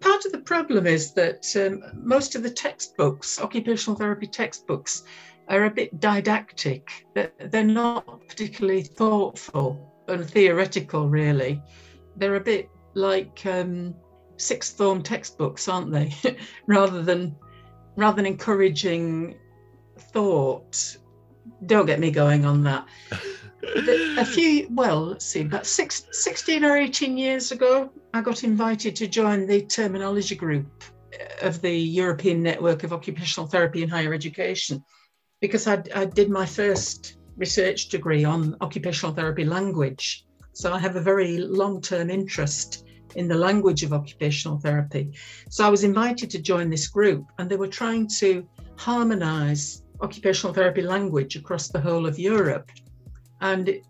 [0.00, 5.04] part of the problem is that um, most of the textbooks occupational therapy textbooks
[5.48, 7.06] are a bit didactic.
[7.14, 11.62] They're not particularly thoughtful and theoretical really.
[12.16, 13.94] They're a bit like um,
[14.36, 16.14] sixth form textbooks aren't they?
[16.66, 17.36] Rather than
[17.96, 19.36] rather than encouraging
[19.98, 20.96] thought,
[21.66, 22.86] don't get me going on that.
[24.16, 28.96] a few, well, let's see, about six, 16 or 18 years ago, I got invited
[28.96, 30.84] to join the terminology group
[31.42, 34.82] of the European Network of Occupational Therapy in Higher Education
[35.42, 40.24] because I, I did my first research degree on occupational therapy language.
[40.52, 42.84] So I have a very long term interest
[43.16, 45.12] in the language of occupational therapy.
[45.50, 50.54] So I was invited to join this group, and they were trying to harmonize occupational
[50.54, 52.70] therapy language across the whole of Europe.
[53.40, 53.84] And it,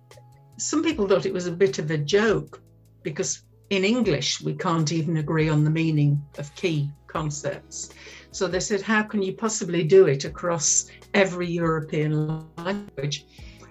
[0.57, 2.63] some people thought it was a bit of a joke
[3.03, 7.91] because in English we can't even agree on the meaning of key concepts.
[8.33, 13.27] So they said, How can you possibly do it across every European language?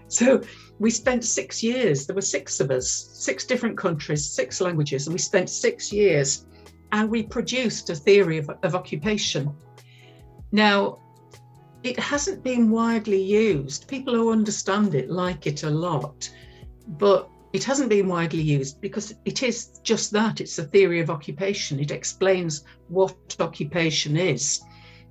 [0.08, 0.42] So
[0.80, 5.14] we spent six years, there were six of us, six different countries, six languages, and
[5.14, 6.46] we spent six years
[6.92, 9.56] and we produced a theory of, of occupation.
[10.52, 11.00] Now,
[11.84, 13.88] it hasn't been widely used.
[13.88, 16.30] People who understand it like it a lot,
[16.88, 21.10] but it hasn't been widely used because it is just that it's a theory of
[21.10, 21.80] occupation.
[21.80, 24.62] It explains what occupation is.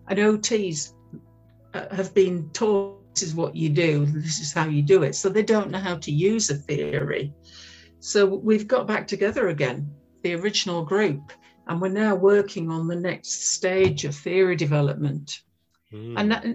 [0.09, 0.95] And OTs
[1.74, 5.14] uh, have been taught is what you do, this is how you do it.
[5.14, 7.32] So they don't know how to use a theory.
[7.99, 11.32] So we've got back together again, the original group,
[11.66, 15.43] and we're now working on the next stage of theory development.
[15.93, 16.14] Mm.
[16.16, 16.47] And that,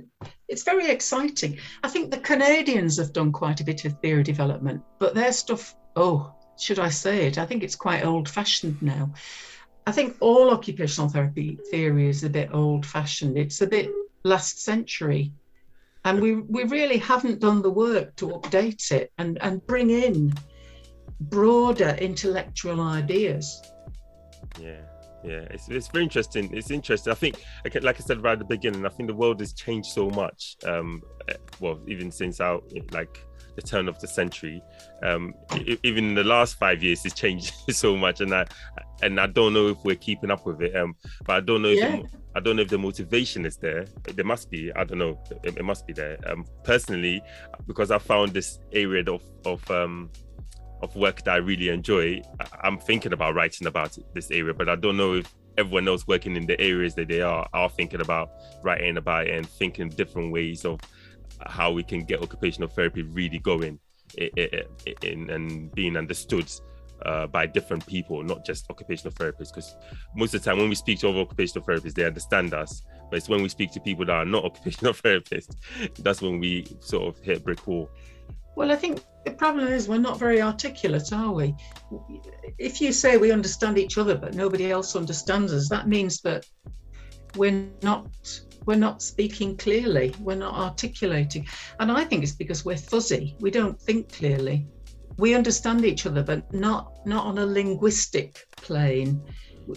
[0.48, 1.58] it's very exciting.
[1.84, 5.76] I think the Canadians have done quite a bit of theory development, but their stuff,
[5.96, 7.38] oh, should I say it?
[7.38, 9.14] I think it's quite old fashioned now.
[9.88, 13.38] I think all occupational therapy theory is a bit old fashioned.
[13.38, 13.90] It's a bit
[14.24, 15.32] last century.
[16.06, 20.34] And we, we really haven't done the work to update it and, and bring in
[21.20, 23.62] broader intellectual ideas.
[24.60, 24.82] Yeah,
[25.26, 26.50] yeah, it's, it's very interesting.
[26.54, 27.12] It's interesting.
[27.12, 27.40] I think,
[27.82, 30.56] like I said right at the beginning, I think the world has changed so much.
[30.66, 32.62] Um, eh, well, even since our
[32.92, 33.20] like
[33.56, 34.62] the turn of the century.
[35.04, 35.34] Um,
[35.84, 38.46] even in the last five years, it's changed so much, and I
[39.02, 40.76] and I don't know if we're keeping up with it.
[40.76, 40.96] Um,
[41.26, 41.98] but I don't know if yeah.
[41.98, 42.04] the,
[42.36, 43.86] I don't know if the motivation is there.
[44.04, 44.72] There must be.
[44.74, 45.20] I don't know.
[45.44, 46.18] It, it must be there.
[46.28, 47.22] Um, personally,
[47.68, 50.12] because I found this area of of um
[50.86, 52.22] of work that I really enjoy,
[52.64, 56.36] I'm thinking about writing about this area, but I don't know if everyone else working
[56.36, 58.30] in the areas that they are are thinking about
[58.64, 60.80] writing about and thinking different ways of
[61.48, 63.80] how we can get occupational therapy really going
[64.18, 66.50] in, and being understood
[67.06, 69.54] uh, by different people, not just occupational therapists.
[69.54, 69.76] Because
[70.16, 72.82] most of the time, when we speak to other occupational therapists, they understand us.
[73.10, 75.56] But it's when we speak to people that are not occupational therapists,
[76.00, 77.90] that's when we sort of hit brick wall.
[78.56, 81.56] Well, I think the problem is we're not very articulate, are we?
[82.58, 86.46] If you say we understand each other, but nobody else understands us, that means that
[87.36, 88.08] we're not
[88.66, 91.48] we're not speaking clearly, we're not articulating.
[91.80, 94.66] And I think it's because we're fuzzy, we don't think clearly.
[95.18, 99.22] We understand each other, but not not on a linguistic plane.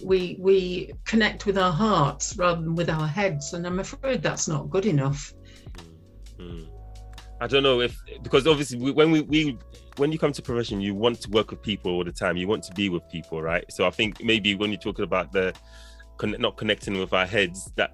[0.02, 4.46] We we connect with our hearts rather than with our heads, and I'm afraid that's
[4.46, 5.32] not good enough.
[6.38, 6.77] Mm-hmm.
[7.40, 9.58] I don't know if because obviously we, when we, we
[9.96, 12.36] when you come to profession, you want to work with people all the time.
[12.36, 13.64] You want to be with people, right?
[13.70, 15.54] So I think maybe when you're talking about the
[16.22, 17.92] not connecting with our heads that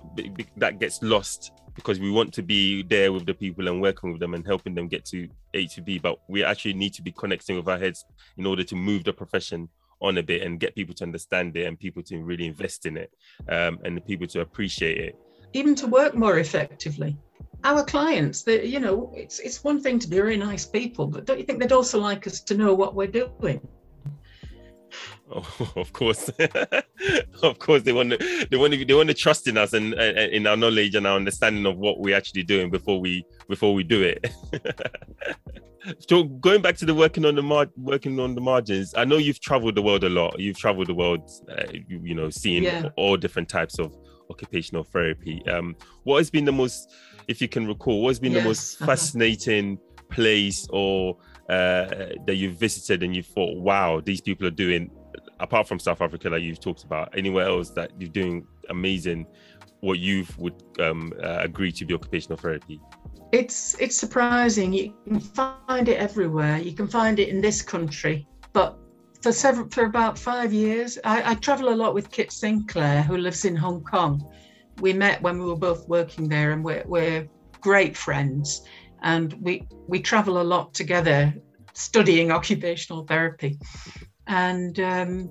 [0.56, 4.20] that gets lost because we want to be there with the people and working with
[4.20, 7.12] them and helping them get to A to B, but we actually need to be
[7.12, 8.04] connecting with our heads
[8.36, 9.68] in order to move the profession
[10.00, 12.96] on a bit and get people to understand it and people to really invest in
[12.96, 13.10] it
[13.48, 15.18] um, and the people to appreciate it.
[15.52, 17.16] Even to work more effectively.
[17.64, 21.24] Our clients, that you know, it's it's one thing to be very nice people, but
[21.24, 23.60] don't you think they'd also like us to know what we're doing?
[25.30, 26.28] Oh, of course,
[27.42, 29.94] of course, they want to, they want to, they want to trust in us and,
[29.94, 33.74] and, in our knowledge and our understanding of what we're actually doing before we before
[33.74, 34.30] we do it.
[36.08, 39.16] so going back to the working on the mar- working on the margins, I know
[39.16, 40.38] you've traveled the world a lot.
[40.38, 42.90] You've traveled the world, uh, you, you, know, seeing yeah.
[42.96, 43.96] all different types of
[44.30, 45.42] occupational therapy.
[45.48, 46.92] Um, what has been the most,
[47.28, 48.42] if you can recall, what has been yes.
[48.42, 49.78] the most fascinating
[50.10, 51.16] place or
[51.48, 51.86] uh,
[52.26, 54.90] that you've visited and you thought, wow, these people are doing,
[55.40, 59.26] apart from South Africa that you've talked about, anywhere else that you're doing amazing,
[59.80, 62.80] what you would um, uh, agree to be occupational therapy?
[63.32, 64.72] It's it's surprising.
[64.72, 66.58] You can find it everywhere.
[66.58, 68.78] You can find it in this country, but
[69.24, 73.16] for several for about five years, I, I travel a lot with Kit Sinclair, who
[73.16, 74.22] lives in Hong Kong.
[74.80, 77.26] We met when we were both working there, and we're, we're
[77.62, 78.60] great friends.
[79.02, 81.32] And we we travel a lot together
[81.72, 83.58] studying occupational therapy.
[84.26, 85.30] And um,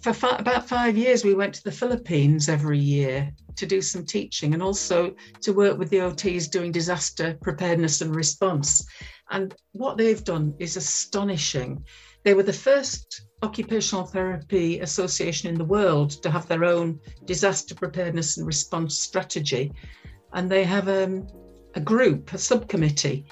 [0.00, 4.06] for fi- about five years we went to the philippines every year to do some
[4.06, 8.86] teaching and also to work with the ots doing disaster preparedness and response.
[9.30, 11.84] And what they've done is astonishing
[12.26, 17.72] they were the first occupational therapy association in the world to have their own disaster
[17.72, 19.72] preparedness and response strategy
[20.32, 21.24] and they have um,
[21.76, 23.24] a group, a subcommittee,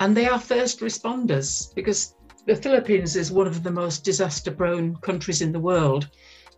[0.00, 2.14] and they are first responders because
[2.46, 6.10] the Philippines is one of the most disaster prone countries in the world.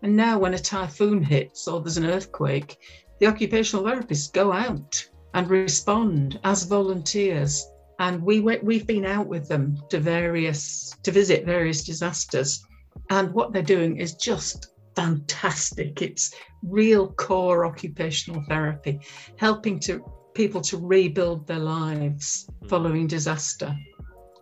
[0.03, 2.77] And now, when a typhoon hits or there's an earthquake,
[3.21, 7.65] the occupational therapists go out and respond as volunteers.
[7.99, 12.65] And we we've been out with them to various to visit various disasters,
[13.11, 16.03] and what they're doing is just fantastic.
[16.03, 19.01] It's real core occupational therapy,
[19.37, 22.69] helping to people to rebuild their lives mm.
[22.69, 23.75] following disaster.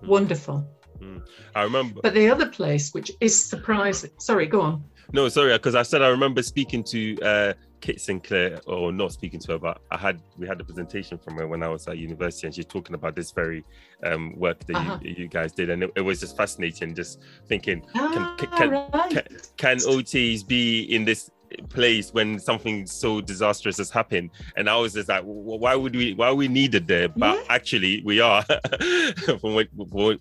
[0.03, 0.09] Mm.
[0.09, 0.67] Wonderful.
[0.99, 1.23] Mm.
[1.55, 2.01] I remember.
[2.03, 4.85] But the other place, which is surprising, sorry, go on.
[5.13, 7.53] No, sorry, because I said I remember speaking to uh,
[7.83, 11.37] Kit Sinclair, or not speaking to her, but I had we had a presentation from
[11.37, 13.65] her when I was at university, and she's talking about this very
[14.05, 14.99] um, work that uh-huh.
[15.03, 16.95] you, you, guys did, and it, it, was just fascinating.
[16.95, 19.11] Just thinking, ah, can, can, right.
[19.11, 19.25] can,
[19.57, 21.31] can OTs be in this
[21.69, 26.15] place when something so disastrous has happened and i was just like why would we
[26.15, 27.45] why we needed there but yeah.
[27.51, 28.43] actually we are
[29.39, 29.69] from what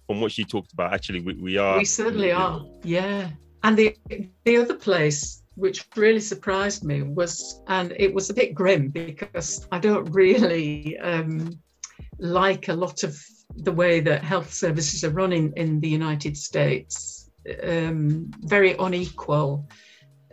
[0.05, 3.29] from what she talked about actually we, we are we certainly are yeah
[3.63, 3.95] and the
[4.43, 9.67] the other place which really surprised me was and it was a bit grim because
[9.71, 11.59] i don't really um,
[12.19, 13.17] like a lot of
[13.57, 17.29] the way that health services are running in the united states
[17.63, 19.67] um, very unequal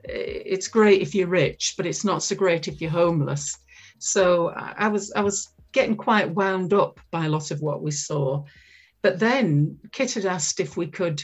[0.08, 3.58] it's great if you're rich, but it's not so great if you're homeless.
[3.98, 7.90] So I was I was getting quite wound up by a lot of what we
[7.90, 8.44] saw.
[9.02, 11.22] But then Kit had asked if we could,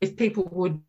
[0.00, 0.82] if people would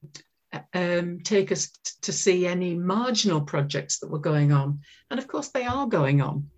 [0.73, 4.79] um, take us t- to see any marginal projects that were going on.
[5.09, 6.49] And of course, they are going on,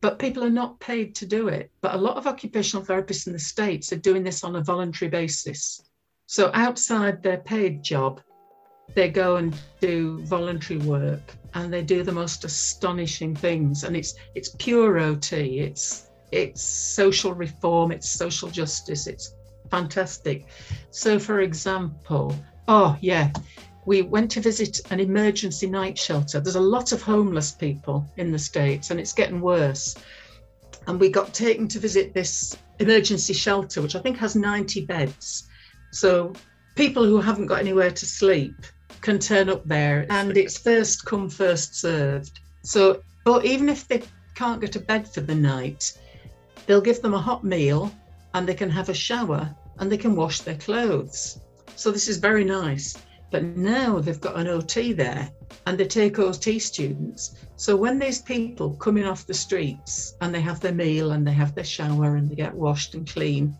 [0.00, 1.70] but people are not paid to do it.
[1.80, 5.10] But a lot of occupational therapists in the States are doing this on a voluntary
[5.10, 5.80] basis.
[6.26, 8.20] So outside their paid job,
[8.94, 14.14] they go and do voluntary work and they do the most astonishing things and it's
[14.34, 19.34] it's pure ot it's it's social reform it's social justice it's
[19.70, 20.46] fantastic
[20.90, 22.34] so for example
[22.68, 23.30] oh yeah.
[23.84, 26.40] We went to visit an emergency night shelter.
[26.40, 29.94] There's a lot of homeless people in the states and it's getting worse.
[30.88, 35.48] And we got taken to visit this emergency shelter which i think has 90 beds.
[35.92, 36.32] So
[36.74, 38.54] people who haven't got anywhere to sleep
[39.00, 42.40] can turn up there and it's first come, first served.
[42.62, 44.02] So, but even if they
[44.34, 45.96] can't go to bed for the night,
[46.66, 47.92] they'll give them a hot meal
[48.34, 51.38] and they can have a shower and they can wash their clothes.
[51.76, 52.96] So, this is very nice.
[53.30, 55.30] But now they've got an OT there
[55.66, 57.34] and they take OT students.
[57.56, 61.32] So, when these people coming off the streets and they have their meal and they
[61.32, 63.56] have their shower and they get washed and clean,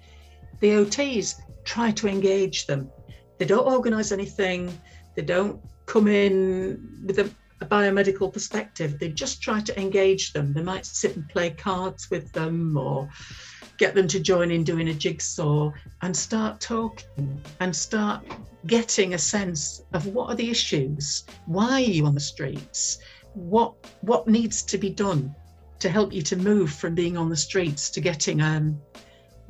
[0.61, 2.91] the OTs try to engage them.
[3.39, 4.73] They don't organise anything,
[5.15, 8.99] they don't come in with a, a, biomedical perspective.
[8.99, 10.53] They just try to engage them.
[10.53, 13.09] They might sit and play cards with them or
[13.79, 15.73] get them to join in doing a jigsaw
[16.03, 18.25] and start talking and start
[18.67, 21.25] getting a sense of what are the issues?
[21.47, 22.99] Why are you on the streets?
[23.35, 25.35] What what needs to be done
[25.79, 28.81] to help you to move from being on the streets to getting um,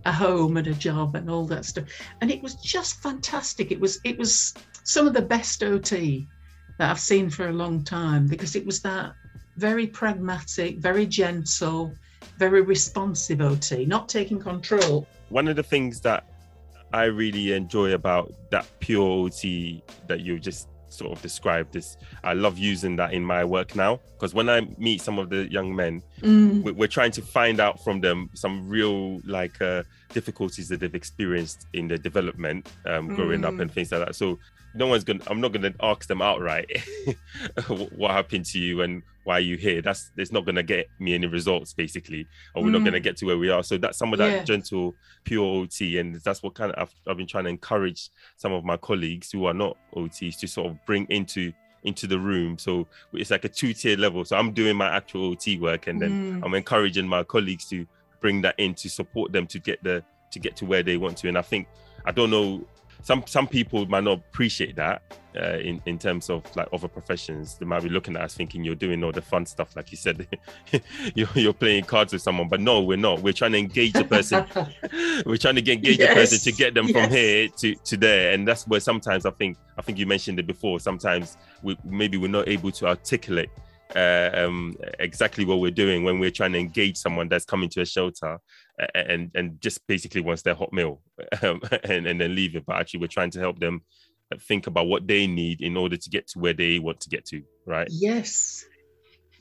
[0.05, 1.85] a home and a job and all that stuff.
[2.21, 3.71] And it was just fantastic.
[3.71, 4.55] It was it was
[4.85, 6.29] some of the best OT
[6.79, 9.15] that I've seen for a long time because it was that
[9.57, 11.95] very pragmatic, very gentle,
[12.39, 15.07] very responsive OT, not taking control.
[15.29, 16.25] One of the things that
[16.93, 22.33] I really enjoy about that pure OT that you just sort of described this i
[22.33, 25.75] love using that in my work now because when i meet some of the young
[25.75, 26.63] men mm.
[26.75, 31.67] we're trying to find out from them some real like uh, difficulties that they've experienced
[31.73, 33.47] in their development um, growing mm.
[33.47, 34.39] up and things like that so
[34.75, 36.71] no one's gonna i'm not gonna ask them outright
[37.97, 41.13] what happened to you and why are you here that's it's not gonna get me
[41.13, 42.75] any results basically or we're mm.
[42.75, 43.03] not gonna mm.
[43.03, 44.45] get to where we are so that's some of that yeah.
[44.45, 48.53] gentle pure ot and that's what kind of I've, I've been trying to encourage some
[48.53, 51.53] of my colleagues who are not ots to sort of bring into
[51.83, 55.61] into the room so it's like a two-tier level so i'm doing my actual ot
[55.61, 56.45] work and then mm.
[56.45, 57.85] i'm encouraging my colleagues to
[58.21, 61.17] bring that in to support them to get the to get to where they want
[61.17, 61.67] to and i think
[62.05, 62.65] i don't know
[63.03, 65.03] some some people might not appreciate that
[65.41, 67.57] uh, in in terms of like other professions.
[67.59, 69.97] They might be looking at us thinking you're doing all the fun stuff, like you
[69.97, 70.27] said,
[71.15, 72.49] you're, you're playing cards with someone.
[72.49, 73.23] But no, we're not.
[73.23, 74.47] We're trying to engage the person.
[75.27, 76.09] we're trying to get, engage yes.
[76.09, 76.93] the person to get them yes.
[76.93, 80.39] from here to to there, and that's where sometimes I think I think you mentioned
[80.39, 80.81] it before.
[80.81, 83.51] Sometimes we maybe we're not able to articulate
[83.95, 87.81] uh, um, exactly what we're doing when we're trying to engage someone that's coming to
[87.81, 88.39] a shelter
[88.95, 91.01] and and just basically wants their hot meal
[91.43, 92.65] um, and, and then leave it.
[92.67, 93.83] But actually, we're trying to help them
[94.41, 97.25] think about what they need in order to get to where they want to get
[97.27, 97.89] to, right?
[97.91, 98.65] Yes,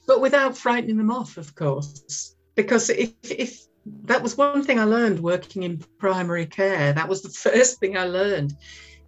[0.08, 2.36] but without frightening them off, of course.
[2.56, 3.66] Because if if
[4.04, 7.98] that was one thing I learned working in primary care, that was the first thing
[7.98, 8.54] I learned.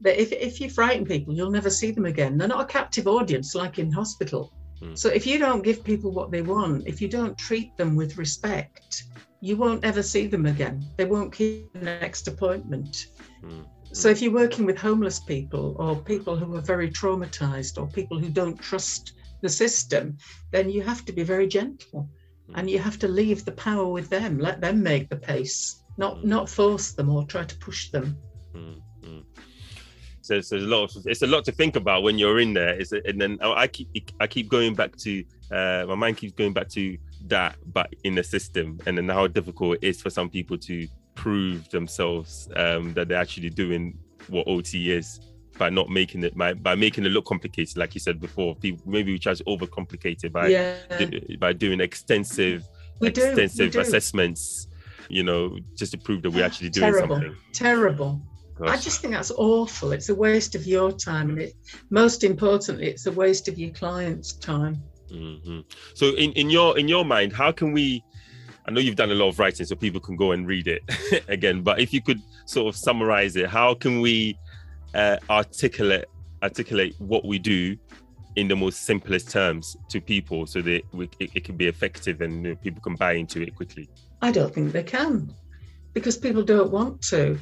[0.01, 2.37] That if, if you frighten people, you'll never see them again.
[2.37, 4.53] They're not a captive audience like in hospital.
[4.81, 4.97] Mm.
[4.97, 8.17] So if you don't give people what they want, if you don't treat them with
[8.17, 9.03] respect,
[9.41, 10.85] you won't ever see them again.
[10.97, 13.07] They won't keep the next appointment.
[13.43, 13.65] Mm.
[13.91, 18.19] So if you're working with homeless people or people who are very traumatized or people
[18.19, 20.17] who don't trust the system,
[20.51, 22.09] then you have to be very gentle
[22.49, 22.53] mm.
[22.55, 24.39] and you have to leave the power with them.
[24.39, 28.17] Let them make the pace, not not force them or try to push them.
[28.53, 28.81] Mm.
[30.27, 32.73] So, there's a lot of it's a lot to think about when you're in there.
[32.79, 36.53] Is and then I keep I keep going back to uh, my mind keeps going
[36.53, 36.97] back to
[37.27, 40.87] that, but in the system, and then how difficult it is for some people to
[41.15, 43.97] prove themselves um, that they're actually doing
[44.27, 45.19] what OT is.
[45.57, 48.55] by not making it by, by making it look complicated, like you said before.
[48.55, 50.75] People maybe we try to overcomplicate it by yeah.
[50.97, 52.67] do, by doing extensive
[52.99, 53.79] We do, extensive do.
[53.79, 54.67] assessments.
[55.09, 57.15] You know, just to prove that we're actually doing Terrible.
[57.15, 57.35] something.
[57.53, 58.21] Terrible.
[58.61, 59.91] I just think that's awful.
[59.91, 61.53] It's a waste of your time, and it,
[61.89, 64.81] most importantly, it's a waste of your client's time.
[65.11, 65.63] Mhm.
[65.93, 68.03] So in, in your in your mind, how can we?
[68.65, 70.81] I know you've done a lot of writing, so people can go and read it
[71.27, 71.61] again.
[71.61, 74.37] But if you could sort of summarize it, how can we
[74.93, 76.05] uh, articulate
[76.43, 77.77] articulate what we do
[78.35, 82.21] in the most simplest terms to people, so that we, it, it can be effective
[82.21, 83.89] and you know, people can buy into it quickly?
[84.21, 85.33] I don't think they can
[85.93, 87.39] because people don't want to.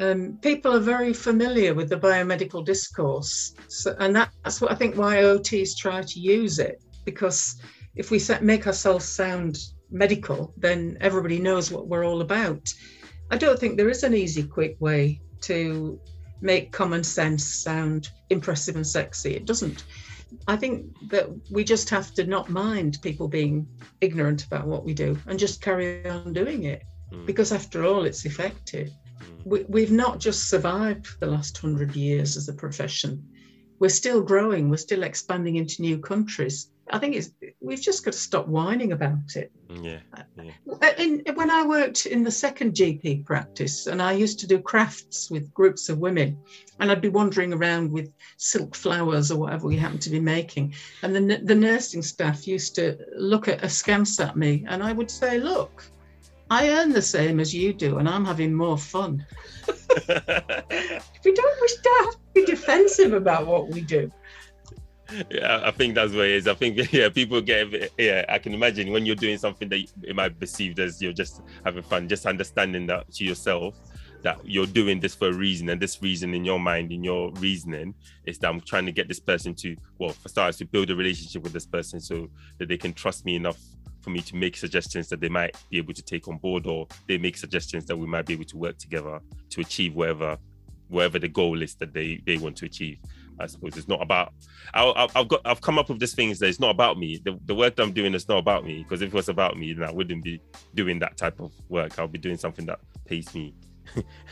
[0.00, 4.96] Um, people are very familiar with the biomedical discourse, so, and that's what I think
[4.96, 6.82] why OTs try to use it.
[7.04, 7.60] Because
[7.96, 9.58] if we set, make ourselves sound
[9.90, 12.68] medical, then everybody knows what we're all about.
[13.30, 15.98] I don't think there is an easy, quick way to
[16.40, 19.34] make common sense sound impressive and sexy.
[19.34, 19.84] It doesn't.
[20.46, 23.66] I think that we just have to not mind people being
[24.00, 26.82] ignorant about what we do and just carry on doing it
[27.12, 27.24] Mm.
[27.24, 28.90] because after all it's effective.
[29.44, 33.26] We, we've not just survived the last 100 years as a profession.
[33.78, 34.68] We're still growing.
[34.68, 36.70] We're still expanding into new countries.
[36.90, 39.52] I think it's we've just got to stop whining about it.
[39.82, 40.22] Yeah, uh,
[40.80, 44.58] uh, in, when i worked in the second gp practice and i used to do
[44.58, 46.38] crafts with groups of women
[46.80, 50.72] and i'd be wandering around with silk flowers or whatever we happened to be making
[51.02, 55.10] and the, the nursing staff used to look at askance at me and i would
[55.10, 55.84] say look
[56.50, 59.26] I earn the same as you do, and I'm having more fun.
[61.24, 64.10] We don't we don't have to be defensive about what we do.
[65.30, 66.48] yeah, I think that's what it is.
[66.48, 68.24] I think yeah, people get yeah.
[68.28, 71.42] I can imagine when you're doing something that it might be perceived as you're just
[71.64, 73.74] having fun, just understanding that to yourself
[74.22, 77.30] that you're doing this for a reason, and this reason in your mind, in your
[77.34, 77.94] reasoning,
[78.24, 80.96] is that I'm trying to get this person to well, for starters, to build a
[80.96, 82.28] relationship with this person so
[82.58, 83.58] that they can trust me enough
[84.02, 86.86] for me to make suggestions that they might be able to take on board, or
[87.08, 89.20] they make suggestions that we might be able to work together
[89.50, 90.38] to achieve whatever
[90.88, 92.98] whatever the goal is that they they want to achieve.
[93.40, 94.32] I suppose it's not about.
[94.74, 95.42] I, I've got.
[95.44, 97.20] I've come up with this thing is that it's not about me.
[97.24, 98.82] The, the work that I'm doing is not about me.
[98.82, 100.40] Because if it was about me, then I wouldn't be
[100.74, 101.98] doing that type of work.
[101.98, 103.54] I'll be doing something that pays me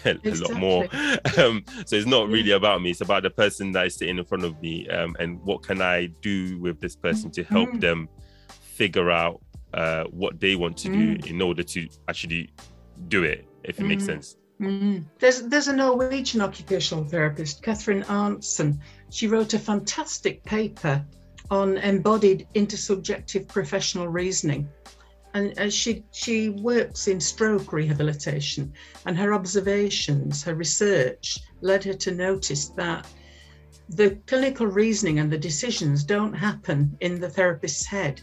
[0.04, 0.88] a, a lot more.
[1.38, 2.90] Um, so it's not really about me.
[2.90, 5.80] It's about the person that is sitting in front of me, um, and what can
[5.82, 7.80] I do with this person to help Mhm.
[7.80, 8.08] them
[8.48, 9.40] figure out
[9.76, 12.50] uh, what they want to do in order to actually
[13.08, 13.46] do it.
[13.64, 14.06] If it makes Mm.
[14.06, 14.36] sense.
[14.60, 15.04] Mm.
[15.18, 18.78] There's there's a Norwegian occupational therapist, Cathrine Arntzen.
[19.10, 21.04] She wrote a fantastic paper
[21.50, 24.68] on embodied intersubjective professional reasoning.
[25.34, 28.72] And as she she works in stroke rehabilitation,
[29.04, 33.06] and her observations, her research led her to notice that
[33.90, 38.22] the clinical reasoning and the decisions don't happen in the therapist's head.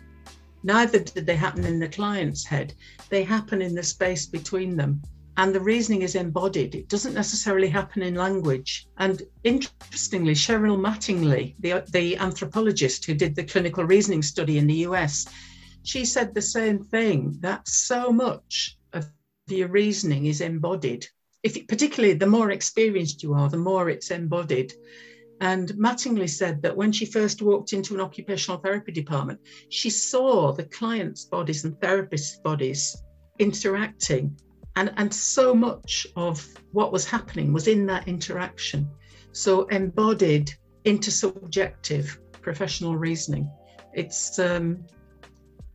[0.64, 2.74] Neither did they happen in the client's head.
[3.10, 5.02] They happen in the space between them
[5.38, 6.76] and the reasoning is embodied.
[6.76, 8.88] It doesn't necessarily happen in language.
[8.98, 14.86] And interestingly, Cheryl Mattingly, the, the anthropologist who did the clinical reasoning study in the
[14.88, 15.28] US,
[15.84, 19.10] she said the same thing that so much of
[19.48, 21.08] your reasoning is embodied.
[21.42, 24.74] If particularly the more experienced you are, the more it's embodied.
[25.44, 30.54] And Mattingly said that when she first walked into an occupational therapy department, she saw
[30.54, 32.96] the clients' bodies and therapists' bodies
[33.40, 34.40] interacting.
[34.78, 38.90] And and so much of what was happening was in that interaction.
[39.34, 40.50] So embodied
[40.86, 43.52] intersubjective professional reasoning.
[43.94, 44.86] It's um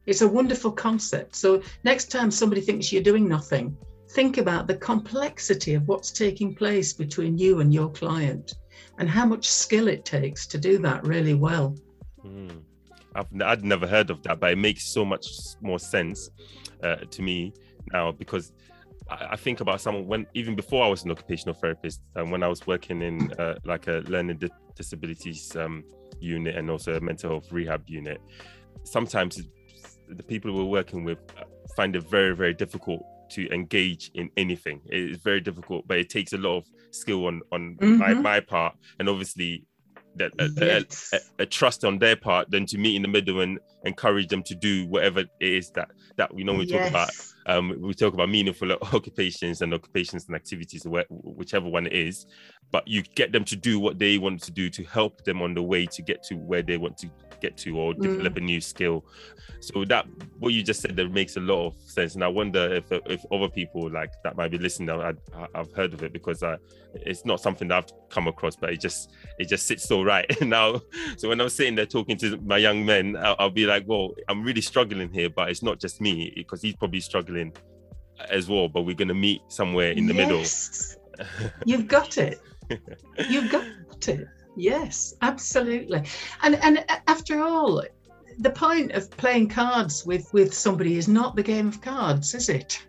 [0.07, 1.37] it's a wonderful concept.
[1.37, 3.77] So next time somebody thinks you're doing nothing
[4.11, 8.55] think about the complexity of what's taking place between you and your client
[8.99, 11.75] and how much skill it takes to do that really well
[12.25, 12.63] Mm.
[13.15, 15.27] I've, I'd never heard of that, but it makes so much
[15.61, 16.31] more sense
[16.83, 17.53] uh, to me
[17.93, 18.53] now because
[19.11, 22.49] I, think about someone when even before I was an occupational therapist and when I
[22.49, 25.85] was working in uh, like a learning di- disabilities um,
[26.21, 28.21] unit and also a mental health rehab unit.
[28.85, 29.41] Sometimes
[30.09, 31.45] the people we're working with uh,
[31.75, 34.81] find it very very difficult to engage in anything.
[34.87, 38.23] It is very difficult, but it takes a lot of skill on on my, Mhm.
[38.23, 39.65] my part and obviously
[40.17, 41.11] that a, a- Yes.
[41.13, 44.43] a, a trust on their part than to meet in the middle and encourage them
[44.43, 46.81] to do whatever it is that that we normally yes.
[46.81, 47.11] talk about
[47.49, 52.27] um, we talk about meaningful occupations and occupations and activities, whichever one it is,
[52.71, 55.55] but you get them to do what they want to do to help them on
[55.55, 57.11] the way to get to where they want to
[57.41, 58.03] get to or mm.
[58.03, 59.05] develop a new skill.
[59.61, 60.07] So that
[60.39, 63.25] what you just said that makes a lot of sense, and I wonder if if
[63.33, 64.91] other people like that might be listening.
[64.91, 65.15] I,
[65.55, 66.57] have heard of it because I,
[66.95, 70.27] it's not something that I've come across, but it just it just sits so right
[70.43, 70.81] now.
[71.17, 74.15] So when I'm sitting there talking to my young men, I'll, I'll be like, well,
[74.29, 77.53] I'm really struggling here, but it's not just me because he's probably struggling
[78.31, 78.69] as well.
[78.69, 80.97] But we're gonna meet somewhere in the yes.
[81.17, 81.51] middle.
[81.67, 82.41] You've got it.
[83.29, 84.27] You've got it.
[84.57, 86.03] Yes, absolutely.
[86.43, 87.83] And and after all,
[88.39, 92.49] the point of playing cards with with somebody is not the game of cards, is
[92.49, 92.85] it?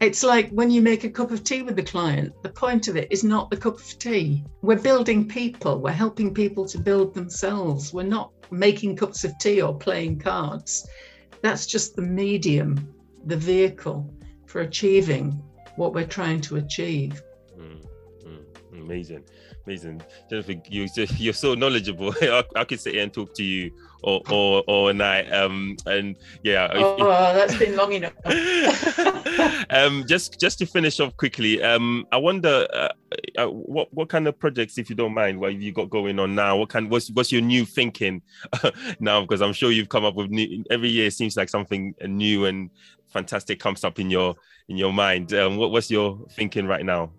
[0.00, 2.96] It's like when you make a cup of tea with the client, the point of
[2.96, 4.44] it is not the cup of tea.
[4.62, 7.92] We're building people, we're helping people to build themselves.
[7.92, 10.88] We're not making cups of tea or playing cards.
[11.42, 12.94] That's just the medium,
[13.26, 14.12] the vehicle
[14.46, 15.42] for achieving
[15.76, 17.22] what we're trying to achieve.
[17.58, 17.84] Mm,
[18.24, 19.24] mm, amazing
[19.68, 20.00] amazing.
[20.30, 22.14] Jennifer, you you're so knowledgeable.
[22.22, 23.70] I, I, could sit here and talk to you
[24.02, 25.32] all, all, all night.
[25.32, 26.68] Um, and yeah.
[26.72, 28.12] Oh, if, that's been long enough.
[29.70, 32.88] um, just just to finish off quickly, um, I wonder uh,
[33.36, 36.34] uh, what what kind of projects, if you don't mind, what you got going on
[36.34, 36.56] now?
[36.56, 36.90] What kind?
[36.90, 38.22] What's what's your new thinking
[39.00, 39.22] now?
[39.22, 40.64] Because I'm sure you've come up with new.
[40.70, 42.70] Every year seems like something new and
[43.08, 44.34] fantastic comes up in your
[44.68, 45.32] in your mind.
[45.32, 47.10] Um, what, what's your thinking right now?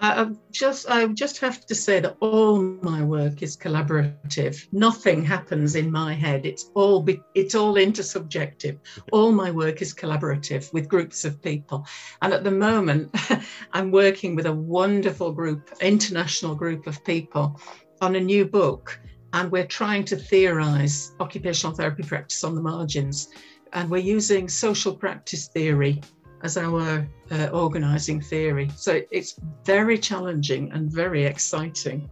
[0.00, 4.66] I just I just have to say that all my work is collaborative.
[4.72, 6.46] Nothing happens in my head.
[6.46, 8.78] It's all be, it's all intersubjective.
[9.10, 11.84] All my work is collaborative with groups of people.
[12.22, 13.14] And at the moment,
[13.72, 17.60] I'm working with a wonderful group, international group of people,
[18.00, 19.00] on a new book,
[19.32, 23.28] and we're trying to theorize occupational therapy practice on the margins,
[23.72, 26.00] and we're using social practice theory
[26.42, 28.70] as our uh, organizing theory.
[28.76, 32.08] So it's very challenging and very exciting.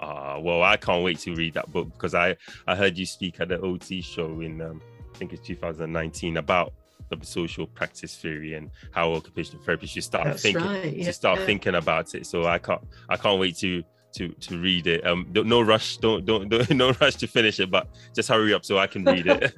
[0.00, 2.36] Uh, well, I can't wait to read that book because I,
[2.66, 4.80] I heard you speak at the OT show in, um,
[5.14, 6.72] I think it's 2019, about
[7.08, 11.04] the social practice theory and how occupational therapists should start That's thinking right, yeah.
[11.06, 12.26] to start thinking about it.
[12.26, 13.82] So I can't I can't wait to
[14.12, 15.06] to to read it.
[15.06, 18.64] Um, no rush, don't, don't don't no rush to finish it, but just hurry up
[18.64, 19.52] so I can read it.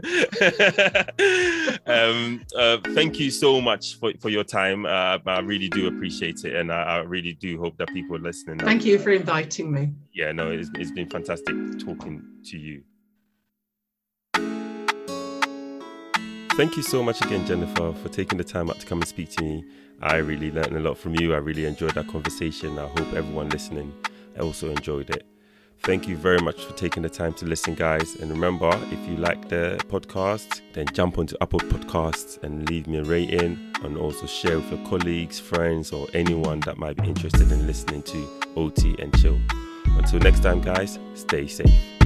[1.87, 4.87] um, uh, thank you so much for, for your time.
[4.87, 8.21] Uh, I really do appreciate it, and I, I really do hope that people are
[8.21, 8.59] listening.
[8.59, 9.93] Thank you for inviting me.
[10.13, 12.83] Yeah, no, it's, it's been fantastic talking to you.
[16.57, 19.31] Thank you so much again, Jennifer, for taking the time out to come and speak
[19.31, 19.65] to me.
[20.03, 21.33] I really learned a lot from you.
[21.33, 22.79] I really enjoyed that conversation.
[22.79, 23.95] I hope everyone listening
[24.41, 25.27] also enjoyed it.
[25.81, 28.15] Thank you very much for taking the time to listen, guys.
[28.17, 32.99] And remember, if you like the podcast, then jump onto Apple Podcasts and leave me
[32.99, 37.51] a rating and also share with your colleagues, friends, or anyone that might be interested
[37.51, 39.41] in listening to OT and Chill.
[39.87, 42.02] Until next time, guys, stay safe.